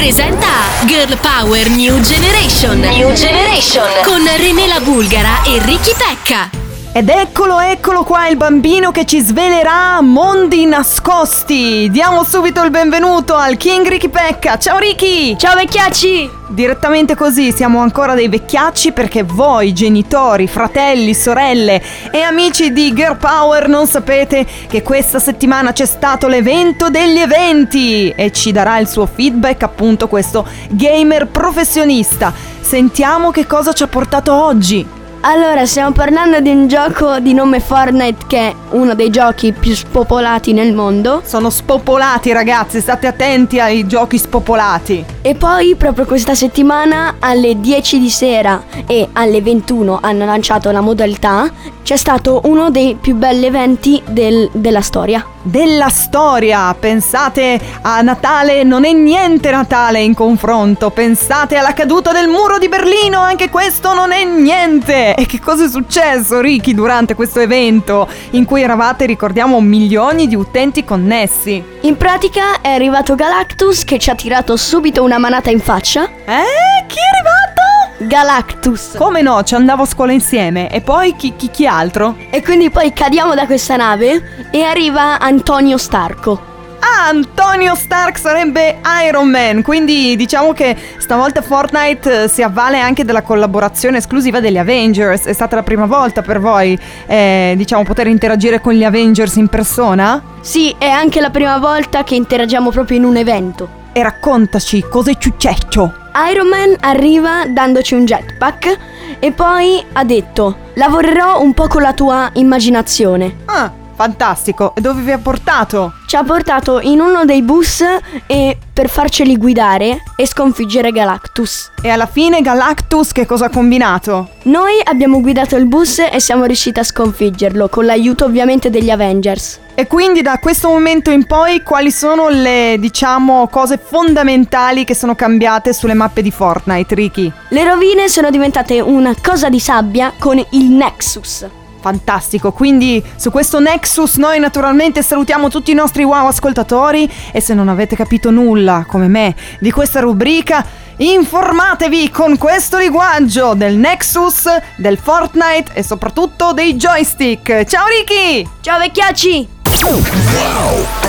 presenta 0.04 0.46
Girl 0.84 1.16
Power 1.16 1.70
New 1.70 1.98
Generation. 2.00 2.78
New 2.78 3.14
Generation. 3.14 3.86
Con 4.04 4.22
Renela 4.36 4.78
Bulgara 4.80 5.42
e 5.44 5.58
Ricky 5.64 5.94
Pecca. 5.96 6.50
Ed 6.92 7.08
eccolo, 7.08 7.58
eccolo 7.58 8.04
qua 8.04 8.28
il 8.28 8.36
bambino 8.36 8.90
che 8.90 9.06
ci 9.06 9.20
svelerà 9.20 10.02
mondi 10.02 10.66
nascosti. 10.66 11.88
Diamo 11.90 12.22
subito 12.22 12.62
il 12.62 12.70
benvenuto 12.70 13.34
al 13.34 13.56
King 13.56 13.88
Ricky 13.88 14.10
Pecca. 14.10 14.58
Ciao 14.58 14.76
Ricky! 14.76 15.38
Ciao 15.38 15.54
vecchiacci! 15.54 16.43
Direttamente 16.54 17.16
così 17.16 17.50
siamo 17.50 17.80
ancora 17.80 18.14
dei 18.14 18.28
vecchiacci 18.28 18.92
perché 18.92 19.24
voi, 19.24 19.72
genitori, 19.72 20.46
fratelli, 20.46 21.12
sorelle 21.12 21.82
e 22.12 22.20
amici 22.20 22.72
di 22.72 22.92
Girl 22.94 23.16
Power 23.16 23.66
non 23.66 23.88
sapete 23.88 24.46
che 24.68 24.80
questa 24.80 25.18
settimana 25.18 25.72
c'è 25.72 25.84
stato 25.84 26.28
l'evento 26.28 26.90
degli 26.90 27.18
eventi 27.18 28.08
e 28.10 28.30
ci 28.30 28.52
darà 28.52 28.78
il 28.78 28.86
suo 28.86 29.04
feedback 29.06 29.64
appunto 29.64 30.06
questo 30.06 30.46
gamer 30.68 31.26
professionista. 31.26 32.32
Sentiamo 32.60 33.32
che 33.32 33.48
cosa 33.48 33.72
ci 33.72 33.82
ha 33.82 33.88
portato 33.88 34.32
oggi. 34.32 35.03
Allora, 35.26 35.64
stiamo 35.64 35.92
parlando 35.92 36.40
di 36.40 36.50
un 36.50 36.68
gioco 36.68 37.18
di 37.18 37.32
nome 37.32 37.58
Fortnite 37.58 38.26
che 38.26 38.38
è 38.50 38.54
uno 38.72 38.94
dei 38.94 39.08
giochi 39.08 39.52
più 39.52 39.74
spopolati 39.74 40.52
nel 40.52 40.74
mondo. 40.74 41.22
Sono 41.24 41.48
spopolati 41.48 42.30
ragazzi, 42.30 42.78
state 42.78 43.06
attenti 43.06 43.58
ai 43.58 43.86
giochi 43.86 44.18
spopolati. 44.18 45.02
E 45.22 45.34
poi 45.34 45.76
proprio 45.76 46.04
questa 46.04 46.34
settimana 46.34 47.14
alle 47.20 47.58
10 47.58 47.98
di 48.00 48.10
sera 48.10 48.64
e 48.86 49.08
alle 49.14 49.40
21 49.40 49.98
hanno 50.02 50.26
lanciato 50.26 50.70
la 50.70 50.82
modalità. 50.82 51.50
C'è 51.82 51.96
stato 51.96 52.42
uno 52.44 52.68
dei 52.68 52.94
più 53.00 53.14
belli 53.14 53.46
eventi 53.46 54.02
del- 54.04 54.50
della 54.52 54.82
storia. 54.82 55.24
Della 55.46 55.90
storia, 55.90 56.72
pensate 56.72 57.60
a 57.82 58.00
Natale, 58.00 58.62
non 58.62 58.86
è 58.86 58.92
niente 58.92 59.50
Natale 59.50 60.00
in 60.00 60.14
confronto, 60.14 60.88
pensate 60.88 61.56
alla 61.56 61.74
caduta 61.74 62.12
del 62.12 62.28
muro 62.28 62.56
di 62.56 62.70
Berlino, 62.70 63.20
anche 63.20 63.50
questo 63.50 63.92
non 63.92 64.12
è 64.12 64.24
niente. 64.24 65.14
E 65.14 65.26
che 65.26 65.40
cosa 65.40 65.66
è 65.66 65.68
successo 65.68 66.40
Ricky 66.40 66.72
durante 66.72 67.14
questo 67.14 67.40
evento 67.40 68.08
in 68.30 68.46
cui 68.46 68.62
eravate, 68.62 69.04
ricordiamo, 69.04 69.60
milioni 69.60 70.28
di 70.28 70.34
utenti 70.34 70.82
connessi? 70.82 71.62
In 71.82 71.98
pratica 71.98 72.62
è 72.62 72.70
arrivato 72.70 73.14
Galactus 73.14 73.84
che 73.84 73.98
ci 73.98 74.08
ha 74.08 74.14
tirato 74.14 74.56
subito 74.56 75.02
una 75.02 75.18
manata 75.18 75.50
in 75.50 75.60
faccia. 75.60 76.04
Eh? 76.06 76.86
Chi 76.86 76.96
è 76.96 77.16
arrivato? 77.16 77.73
Galactus. 77.98 78.94
Come 78.96 79.22
no, 79.22 79.42
ci 79.42 79.54
andavo 79.54 79.82
a 79.82 79.86
scuola 79.86 80.12
insieme. 80.12 80.70
E 80.70 80.80
poi 80.80 81.14
chi, 81.16 81.34
chi, 81.36 81.50
chi 81.50 81.66
altro? 81.66 82.16
E 82.30 82.42
quindi 82.42 82.70
poi 82.70 82.92
cadiamo 82.92 83.34
da 83.34 83.46
questa 83.46 83.76
nave 83.76 84.48
e 84.50 84.62
arriva 84.62 85.18
Antonio 85.18 85.78
Starco. 85.78 86.52
Ah, 86.80 87.08
Antonio 87.08 87.74
Stark 87.74 88.18
sarebbe 88.18 88.78
Iron 89.06 89.28
Man, 89.28 89.62
quindi 89.62 90.16
diciamo 90.16 90.52
che 90.52 90.76
stavolta 90.98 91.40
Fortnite 91.40 92.24
eh, 92.24 92.28
si 92.28 92.42
avvale 92.42 92.78
anche 92.78 93.06
della 93.06 93.22
collaborazione 93.22 93.96
esclusiva 93.96 94.38
degli 94.38 94.58
Avengers. 94.58 95.24
È 95.24 95.32
stata 95.32 95.56
la 95.56 95.62
prima 95.62 95.86
volta 95.86 96.20
per 96.20 96.40
voi, 96.40 96.78
eh, 97.06 97.54
diciamo, 97.56 97.84
poter 97.84 98.06
interagire 98.08 98.60
con 98.60 98.74
gli 98.74 98.84
Avengers 98.84 99.36
in 99.36 99.48
persona? 99.48 100.22
Sì, 100.42 100.74
è 100.76 100.88
anche 100.88 101.22
la 101.22 101.30
prima 101.30 101.56
volta 101.56 102.04
che 102.04 102.16
interagiamo 102.16 102.70
proprio 102.70 102.98
in 102.98 103.04
un 103.04 103.16
evento. 103.16 103.82
E 103.96 104.02
raccontaci, 104.02 104.84
cosa 104.90 105.12
è 105.12 105.16
successo? 105.16 105.94
Iron 106.28 106.48
Man 106.48 106.76
arriva 106.80 107.46
dandoci 107.46 107.94
un 107.94 108.04
jetpack 108.04 108.78
e 109.20 109.30
poi 109.30 109.80
ha 109.92 110.02
detto 110.02 110.56
lavorerò 110.74 111.40
un 111.40 111.54
po' 111.54 111.68
con 111.68 111.82
la 111.82 111.92
tua 111.92 112.28
immaginazione. 112.32 113.36
Ah, 113.44 113.70
fantastico. 113.94 114.74
E 114.74 114.80
dove 114.80 115.02
vi 115.02 115.12
ha 115.12 115.18
portato? 115.18 115.92
Ci 116.06 116.16
ha 116.16 116.22
portato 116.22 116.80
in 116.80 117.00
uno 117.00 117.24
dei 117.24 117.42
bus 117.42 117.82
e 118.26 118.58
per 118.72 118.88
farceli 118.88 119.36
guidare 119.36 120.02
e 120.16 120.26
sconfiggere 120.26 120.92
Galactus. 120.92 121.72
E 121.80 121.88
alla 121.88 122.06
fine 122.06 122.40
Galactus 122.40 123.12
che 123.12 123.26
cosa 123.26 123.46
ha 123.46 123.50
combinato? 123.50 124.30
Noi 124.44 124.74
abbiamo 124.84 125.20
guidato 125.20 125.56
il 125.56 125.66
bus 125.66 126.00
e 126.00 126.20
siamo 126.20 126.44
riusciti 126.44 126.78
a 126.80 126.84
sconfiggerlo 126.84 127.68
con 127.68 127.86
l'aiuto 127.86 128.24
ovviamente 128.24 128.70
degli 128.70 128.90
Avengers. 128.90 129.60
E 129.76 129.86
quindi 129.86 130.22
da 130.22 130.38
questo 130.38 130.68
momento 130.68 131.10
in 131.10 131.26
poi 131.26 131.62
quali 131.62 131.90
sono 131.90 132.28
le, 132.28 132.76
diciamo, 132.78 133.48
cose 133.48 133.78
fondamentali 133.82 134.84
che 134.84 134.94
sono 134.94 135.16
cambiate 135.16 135.72
sulle 135.72 135.94
mappe 135.94 136.22
di 136.22 136.30
Fortnite, 136.30 136.94
Ricky? 136.94 137.32
Le 137.48 137.64
rovine 137.64 138.08
sono 138.08 138.30
diventate 138.30 138.80
una 138.80 139.14
cosa 139.20 139.48
di 139.48 139.58
sabbia 139.58 140.12
con 140.16 140.38
il 140.50 140.70
Nexus. 140.70 141.46
Fantastico, 141.84 142.50
quindi 142.50 143.04
su 143.14 143.30
questo 143.30 143.60
Nexus 143.60 144.16
noi 144.16 144.38
naturalmente 144.38 145.02
salutiamo 145.02 145.50
tutti 145.50 145.70
i 145.70 145.74
nostri 145.74 146.02
wow 146.02 146.28
ascoltatori 146.28 147.06
e 147.30 147.42
se 147.42 147.52
non 147.52 147.68
avete 147.68 147.94
capito 147.94 148.30
nulla, 148.30 148.86
come 148.88 149.06
me, 149.06 149.36
di 149.60 149.70
questa 149.70 150.00
rubrica, 150.00 150.64
informatevi 150.96 152.08
con 152.08 152.38
questo 152.38 152.78
linguaggio 152.78 153.52
del 153.52 153.76
Nexus, 153.76 154.46
del 154.76 154.96
Fortnite 154.96 155.72
e 155.74 155.82
soprattutto 155.82 156.54
dei 156.54 156.74
joystick. 156.76 157.64
Ciao 157.64 157.84
Ricky! 157.86 158.48
Ciao 158.62 158.78
vecchiacci! 158.78 159.48
Why 159.82 161.03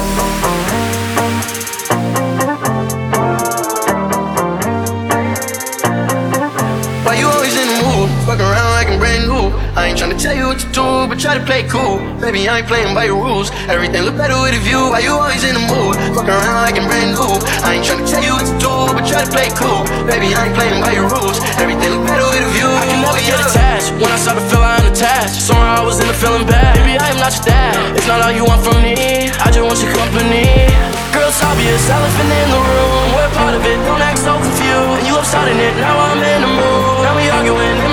ain't 9.95 10.11
tryna 10.11 10.19
tell 10.19 10.35
you 10.35 10.47
what 10.51 10.59
to 10.59 10.67
do, 10.75 11.07
but 11.07 11.15
try 11.15 11.39
to 11.39 11.45
play 11.47 11.63
cool. 11.71 12.03
Baby, 12.19 12.47
I 12.51 12.59
ain't 12.59 12.67
playing 12.67 12.91
by 12.91 13.07
your 13.07 13.15
rules. 13.15 13.47
Everything 13.71 14.03
look 14.03 14.17
better 14.19 14.35
with 14.43 14.51
a 14.51 14.59
view. 14.59 14.91
Why 14.91 14.99
you 14.99 15.15
always 15.15 15.43
in 15.47 15.55
the 15.55 15.63
mood? 15.71 15.95
Fuck 16.11 16.27
around 16.27 16.67
like 16.67 16.75
I'm 16.75 16.87
brand 16.91 17.15
new. 17.15 17.31
I 17.63 17.79
ain't 17.79 17.85
tryna 17.87 18.03
tell 18.03 18.19
you 18.19 18.35
what 18.35 18.43
to 18.43 18.55
do, 18.59 18.73
but 18.91 19.07
try 19.07 19.23
to 19.23 19.31
play 19.31 19.47
cool. 19.55 19.87
Baby, 20.03 20.35
I 20.35 20.51
ain't 20.51 20.55
playing 20.59 20.83
by 20.83 20.91
your 20.99 21.07
rules. 21.07 21.39
Everything 21.63 21.95
look 21.95 22.03
better 22.11 22.27
with 22.27 22.43
a 22.43 22.51
view. 22.51 22.67
I 22.67 22.83
can 22.91 22.99
never 23.07 23.23
get 23.23 23.39
attached. 23.39 23.95
When 23.95 24.11
I 24.11 24.19
start 24.19 24.35
to 24.35 24.45
feel 24.51 24.59
I'm 24.59 24.83
attached, 24.91 25.39
somehow 25.39 25.79
I 25.79 25.83
was 25.87 25.97
in 26.03 26.07
the 26.11 26.17
feeling 26.19 26.43
bad. 26.43 26.75
Baby, 26.75 26.99
I 26.99 27.15
am 27.15 27.19
not 27.23 27.31
your 27.31 27.45
dad. 27.47 27.79
It's 27.95 28.07
not 28.07 28.19
all 28.19 28.35
you 28.35 28.43
want 28.43 28.67
from 28.67 28.83
me. 28.83 29.31
I 29.39 29.47
just 29.47 29.63
want 29.63 29.79
your 29.79 29.95
company. 29.95 30.43
Girl, 31.15 31.31
it's 31.31 31.39
obvious, 31.39 31.87
elephant 31.87 32.31
in 32.35 32.47
the 32.51 32.59
room. 32.59 33.05
We're 33.15 33.31
part 33.39 33.55
of 33.55 33.63
it. 33.63 33.79
Don't 33.87 34.03
act 34.03 34.19
so 34.19 34.35
confused. 34.35 34.99
And 34.99 35.07
you 35.07 35.15
love 35.15 35.23
starting 35.23 35.55
it. 35.55 35.73
Now 35.79 35.95
I'm 35.95 36.19
in 36.19 36.39
the 36.43 36.51
mood. 36.51 36.99
Now 37.07 37.15
we 37.15 37.31
arguing 37.31 37.84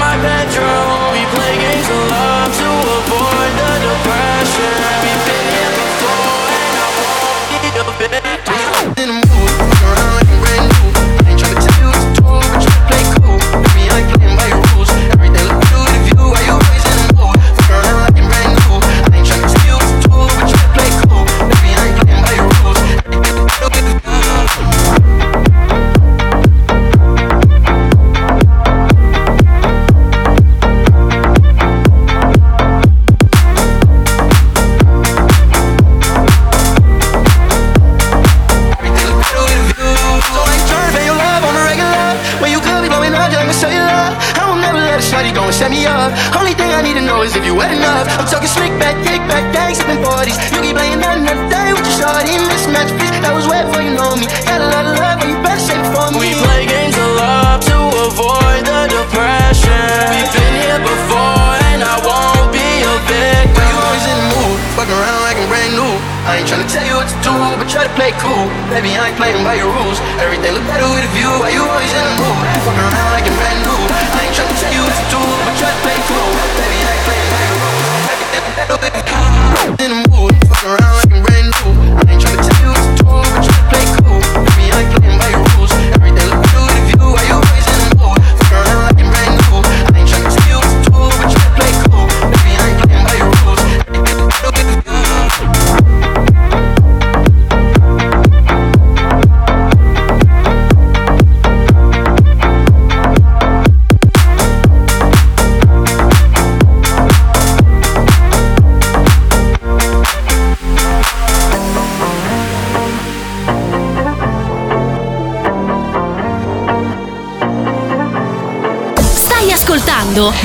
I 68.90 69.09
ain't 69.09 69.16
playing 69.16 69.45
by 69.45 69.55
your 69.55 69.71
rules. 69.71 70.01
Everything 70.18 70.55
look 70.55 70.66
better 70.66 70.90
with 70.90 71.07
a 71.07 71.12
view. 71.14 71.31
Why 71.38 71.55
you 71.55 71.62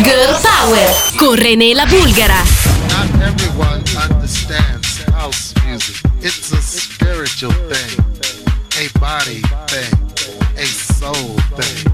Girl 0.03 0.35
Power 0.43 0.93
con 1.17 1.35
René 1.35 1.73
la 1.73 1.85
Bulgara. 1.85 2.43
Not 2.89 3.09
everyone 3.21 3.83
understands 3.99 5.03
house 5.13 5.53
music. 5.65 5.95
It's 6.21 6.51
a 6.51 6.61
spiritual 6.61 7.51
thing, 7.67 8.05
a 8.77 8.99
body 8.99 9.41
thing, 9.67 9.93
a 10.55 10.65
soul 10.65 11.35
thing. 11.55 11.86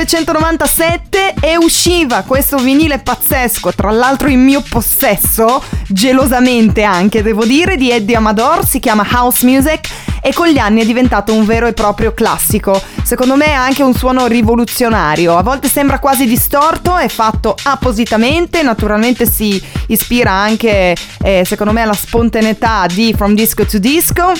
1997 0.00 1.34
e 1.42 1.58
usciva 1.58 2.22
questo 2.22 2.56
vinile 2.56 3.00
pazzesco, 3.00 3.74
tra 3.74 3.90
l'altro 3.90 4.28
in 4.28 4.42
mio 4.42 4.62
possesso, 4.66 5.62
gelosamente 5.88 6.84
anche 6.84 7.22
devo 7.22 7.44
dire, 7.44 7.76
di 7.76 7.90
Eddie 7.90 8.16
Amador, 8.16 8.64
si 8.64 8.78
chiama 8.78 9.06
House 9.12 9.44
Music 9.44 9.88
e 10.22 10.32
con 10.32 10.46
gli 10.46 10.56
anni 10.56 10.80
è 10.80 10.86
diventato 10.86 11.34
un 11.34 11.44
vero 11.44 11.66
e 11.66 11.74
proprio 11.74 12.14
classico. 12.14 12.80
Secondo 13.02 13.36
me 13.36 13.52
ha 13.52 13.62
anche 13.62 13.82
un 13.82 13.92
suono 13.92 14.26
rivoluzionario, 14.26 15.36
a 15.36 15.42
volte 15.42 15.68
sembra 15.68 15.98
quasi 15.98 16.24
distorto, 16.26 16.96
è 16.96 17.08
fatto 17.08 17.54
appositamente, 17.62 18.62
naturalmente 18.62 19.26
si 19.26 19.62
ispira 19.88 20.32
anche 20.32 20.96
eh, 21.22 21.42
secondo 21.44 21.74
me 21.74 21.82
alla 21.82 21.92
spontaneità 21.92 22.86
di 22.86 23.12
From 23.14 23.34
Disco 23.34 23.66
to 23.66 23.78
Disco 23.78 24.32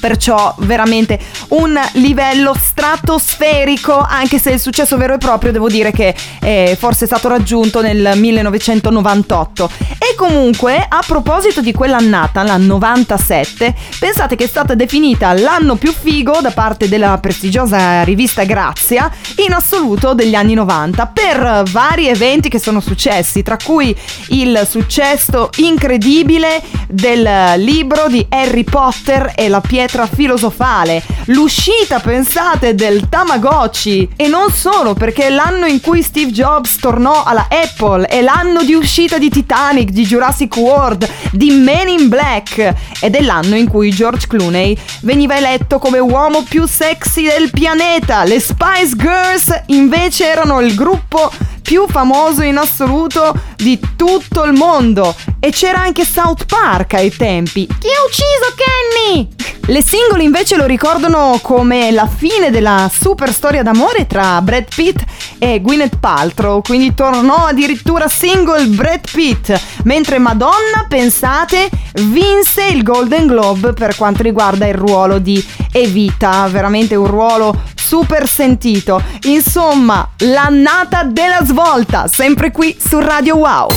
perciò 0.00 0.54
veramente 0.58 1.18
un 1.48 1.78
livello 1.92 2.54
stratosferico 2.58 3.96
anche 3.96 4.38
se 4.38 4.50
il 4.50 4.60
successo 4.60 4.96
vero 4.96 5.14
e 5.14 5.18
proprio 5.18 5.52
devo 5.52 5.68
dire 5.68 5.90
che 5.90 6.14
eh, 6.40 6.76
forse 6.78 7.04
è 7.04 7.06
stato 7.06 7.28
raggiunto 7.28 7.80
nel 7.80 8.12
1998 8.14 9.70
e 9.98 10.14
comunque 10.16 10.84
a 10.88 11.02
proposito 11.06 11.60
di 11.60 11.72
quell'annata 11.72 12.42
la 12.42 12.56
97 12.56 13.74
pensate 13.98 14.36
che 14.36 14.44
è 14.44 14.48
stata 14.48 14.74
definita 14.74 15.32
l'anno 15.32 15.76
più 15.76 15.92
figo 15.92 16.40
da 16.40 16.50
parte 16.50 16.88
della 16.88 17.18
prestigiosa 17.18 18.02
rivista 18.02 18.44
Grazia 18.44 19.10
in 19.46 19.52
assoluto 19.52 20.14
degli 20.14 20.34
anni 20.34 20.54
90 20.54 21.06
per 21.06 21.62
vari 21.70 22.08
eventi 22.08 22.48
che 22.48 22.58
sono 22.58 22.80
successi 22.80 23.42
tra 23.42 23.56
cui 23.62 23.96
il 24.28 24.66
successo 24.68 25.50
incredibile 25.56 26.62
del 26.88 27.54
libro 27.56 28.08
di 28.08 28.24
Harry 28.28 28.64
Potter 28.64 29.32
e 29.34 29.48
la 29.48 29.60
pietra 29.60 29.85
filosofale, 29.88 31.02
l'uscita, 31.26 31.98
pensate, 31.98 32.74
del 32.74 33.08
Tamagotchi 33.08 34.10
e 34.16 34.28
non 34.28 34.50
solo 34.50 34.94
perché 34.94 35.26
è 35.26 35.30
l'anno 35.30 35.66
in 35.66 35.80
cui 35.80 36.02
Steve 36.02 36.30
Jobs 36.30 36.76
tornò 36.76 37.22
alla 37.24 37.48
Apple, 37.50 38.06
è 38.06 38.20
l'anno 38.20 38.62
di 38.62 38.74
uscita 38.74 39.18
di 39.18 39.30
Titanic, 39.30 39.90
di 39.90 40.04
Jurassic 40.04 40.56
World, 40.56 41.08
di 41.32 41.50
Men 41.50 41.88
in 41.88 42.08
Black 42.08 42.74
ed 43.00 43.14
è 43.14 43.20
l'anno 43.22 43.56
in 43.56 43.68
cui 43.68 43.90
George 43.90 44.26
Clooney 44.26 44.76
veniva 45.02 45.36
eletto 45.36 45.78
come 45.78 45.98
uomo 45.98 46.42
più 46.42 46.66
sexy 46.66 47.24
del 47.24 47.50
pianeta. 47.50 48.24
Le 48.24 48.40
Spice 48.40 48.96
Girls 48.96 49.62
invece 49.66 50.26
erano 50.26 50.60
il 50.60 50.74
gruppo 50.74 51.30
più 51.66 51.86
famoso 51.88 52.42
in 52.42 52.58
assoluto 52.58 53.34
di 53.56 53.78
tutto 53.96 54.44
il 54.44 54.52
mondo. 54.52 55.14
E 55.46 55.52
c'era 55.52 55.78
anche 55.78 56.04
South 56.04 56.44
Park 56.46 56.94
ai 56.94 57.14
tempi. 57.14 57.68
Chi 57.68 57.86
ha 57.86 58.04
ucciso 58.04 58.52
Kenny? 58.56 59.28
Le 59.66 59.80
singole 59.80 60.24
invece 60.24 60.56
lo 60.56 60.66
ricordano 60.66 61.38
come 61.40 61.92
la 61.92 62.08
fine 62.08 62.50
della 62.50 62.90
super 62.92 63.32
storia 63.32 63.62
d'amore 63.62 64.08
tra 64.08 64.42
Brad 64.42 64.66
Pitt 64.74 65.04
e 65.38 65.60
Gwyneth 65.60 65.98
Paltrow, 66.00 66.62
quindi 66.62 66.94
tornò 66.94 67.46
addirittura 67.46 68.08
single 68.08 68.66
Brad 68.66 69.08
Pitt, 69.08 69.56
mentre 69.84 70.18
Madonna, 70.18 70.84
pensate, 70.88 71.70
vinse 71.92 72.64
il 72.64 72.82
Golden 72.82 73.28
Globe 73.28 73.72
per 73.72 73.94
quanto 73.94 74.24
riguarda 74.24 74.66
il 74.66 74.74
ruolo 74.74 75.20
di 75.20 75.40
Evita, 75.70 76.48
veramente 76.48 76.96
un 76.96 77.06
ruolo 77.06 77.62
super 77.72 78.26
sentito. 78.26 79.00
Insomma, 79.26 80.10
l'annata 80.18 81.04
della 81.04 81.44
svolta, 81.44 82.08
sempre 82.08 82.50
qui 82.50 82.76
su 82.84 82.98
Radio 82.98 83.36
Wow. 83.36 83.68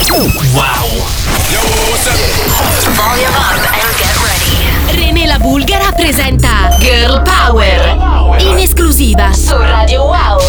René 4.91 5.25
la 5.27 5.39
Bulgara 5.39 5.91
presenta 5.95 6.75
Girl 6.79 7.21
Power 7.23 7.97
in 8.39 8.57
esclusiva 8.59 9.33
su 9.33 9.57
Radio 9.57 10.03
Wow. 10.05 10.39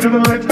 Feeling 0.00 0.22
like 0.24 0.51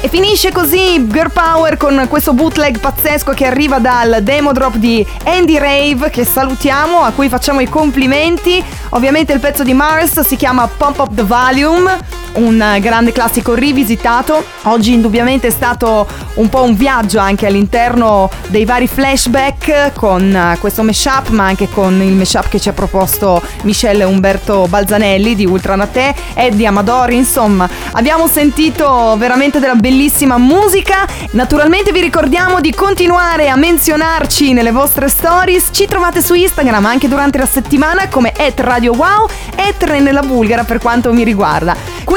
E 0.00 0.08
finisce 0.08 0.52
così 0.52 1.06
Girl 1.08 1.30
Power 1.32 1.78
con 1.78 2.06
questo 2.10 2.34
bootleg 2.34 2.78
pazzesco 2.78 3.32
che 3.32 3.46
arriva 3.46 3.78
dal 3.78 4.18
demo 4.22 4.52
drop 4.52 4.74
di 4.76 5.04
Andy 5.24 5.56
Rave 5.56 6.10
che 6.10 6.26
salutiamo, 6.26 7.00
a 7.00 7.12
cui 7.12 7.30
facciamo 7.30 7.60
i 7.60 7.68
complimenti. 7.68 8.62
Ovviamente 8.90 9.32
il 9.32 9.40
pezzo 9.40 9.62
di 9.62 9.72
Mars 9.72 10.20
si 10.20 10.36
chiama 10.36 10.68
Pump 10.68 10.98
Up 10.98 11.14
the 11.14 11.22
Volume, 11.22 11.98
un 12.34 12.78
grande 12.80 13.12
classico 13.12 13.54
rivisitato. 13.54 14.44
Oggi 14.62 14.92
indubbiamente 14.92 15.48
è 15.48 15.50
stato 15.50 16.06
un 16.34 16.48
po' 16.48 16.62
un 16.62 16.74
viaggio 16.74 17.18
anche 17.18 17.46
all'interno 17.46 18.30
dei 18.48 18.64
vari 18.64 18.86
flashback 18.86 19.92
con 19.94 20.34
eh, 20.34 20.56
questo 20.58 20.82
mashup, 20.82 21.28
ma 21.28 21.46
anche 21.46 21.68
con 21.68 22.00
il 22.02 22.12
mashup 22.12 22.48
che 22.48 22.60
ci 22.60 22.68
ha 22.68 22.72
proposto 22.72 23.42
Michelle 23.62 24.04
Umberto 24.04 24.66
Balzanelli 24.68 25.34
di 25.34 25.46
Ultranate, 25.46 26.14
Eddie 26.34 26.66
Amadori, 26.66 27.16
insomma, 27.16 27.68
abbiamo 27.92 28.26
sentito 28.26 29.14
veramente 29.18 29.60
della 29.60 29.74
bellissima 29.74 30.38
musica. 30.38 31.06
Naturalmente 31.32 31.92
vi 31.92 32.00
ricordiamo 32.00 32.60
di 32.60 32.72
continuare 32.72 33.48
a 33.48 33.56
menzionarci 33.56 34.52
nelle 34.52 34.72
vostre 34.72 35.08
stories. 35.08 35.68
Ci 35.70 35.86
trovate 35.86 36.22
su 36.22 36.34
Instagram 36.34 36.86
anche 36.86 37.08
durante 37.08 37.38
la 37.38 37.46
settimana 37.46 38.08
come 38.08 38.32
Radio 38.56 38.92
Wow 38.94 39.28
e 39.56 40.00
nella 40.00 40.22
Bulgara 40.22 40.64
per 40.64 40.78
quanto 40.78 41.12
mi 41.12 41.24
riguarda. 41.24 41.76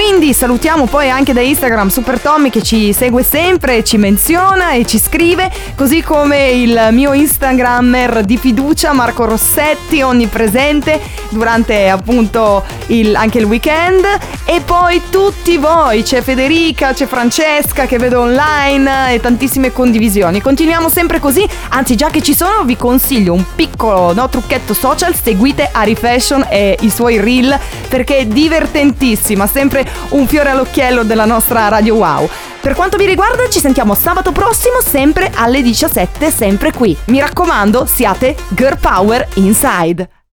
Quindi 0.10 0.34
salutiamo 0.34 0.86
poi 0.86 1.10
anche 1.10 1.34
da 1.34 1.42
Instagram 1.42 1.90
Super 1.90 2.18
Tommy 2.22 2.50
che 2.50 2.62
ci 2.64 2.94
segue 2.94 3.24
sempre, 3.24 3.84
ci 3.84 3.98
menziona 3.98 4.72
e 4.72 4.86
ci 4.86 5.00
scrive, 5.00 5.52
così 5.76 6.02
come 6.02 6.48
il 6.48 6.88
mio 6.92 7.12
Instagrammer 7.12 8.24
di 8.24 8.38
fiducia 8.38 8.94
Marco 8.94 9.26
Rossetti, 9.26 10.02
onnipresente 10.02 11.02
durante 11.28 11.90
appunto 11.90 12.64
il- 12.88 13.18
anche 13.18 13.40
il 13.40 13.44
weekend. 13.44 14.06
E 14.46 14.62
poi 14.62 15.02
tutti 15.10 15.58
voi, 15.58 16.04
c'è 16.04 16.22
Federica, 16.22 16.94
c'è 16.94 17.06
Francesca 17.06 17.86
che 17.86 17.98
vedo 17.98 18.22
online 18.22 19.14
e 19.14 19.20
tantissime 19.20 19.74
condivisioni. 19.74 20.42
Continuiamo 20.42 20.88
sempre 20.88 21.20
così, 21.20 21.46
anzi 21.70 21.98
già 21.98 22.10
che 22.10 22.22
ci 22.22 22.34
sono 22.34 22.64
vi 22.64 22.78
consiglio 22.78 23.34
un 23.34 23.44
piccolo 23.56 24.14
no, 24.14 24.30
trucchetto 24.30 24.74
social, 24.74 25.14
seguite 25.14 25.68
Ari 25.70 25.96
Fashion 25.96 26.46
e 26.50 26.78
i 26.80 26.90
suoi 26.90 27.20
reel 27.20 27.60
perché 27.90 28.20
è 28.20 28.26
divertentissima, 28.26 29.46
sempre 29.48 29.86
un 30.10 30.28
fiore 30.28 30.50
all'occhiello 30.50 31.04
della 31.04 31.26
nostra 31.26 31.68
Radio 31.68 31.96
Wow. 31.96 32.30
Per 32.62 32.76
quanto 32.76 32.98
mi 32.98 33.06
riguarda 33.06 33.48
ci 33.50 33.60
sentiamo 33.60 33.94
sabato 33.94 34.32
prossimo 34.32 34.82
sempre 34.82 35.32
alle 35.36 35.62
17, 35.62 36.30
sempre 36.32 36.72
qui. 36.72 36.96
Mi 37.06 37.20
raccomando, 37.20 37.86
siate 37.86 38.36
Girl 38.50 38.78
Power 38.78 39.28
Inside. 39.36 40.17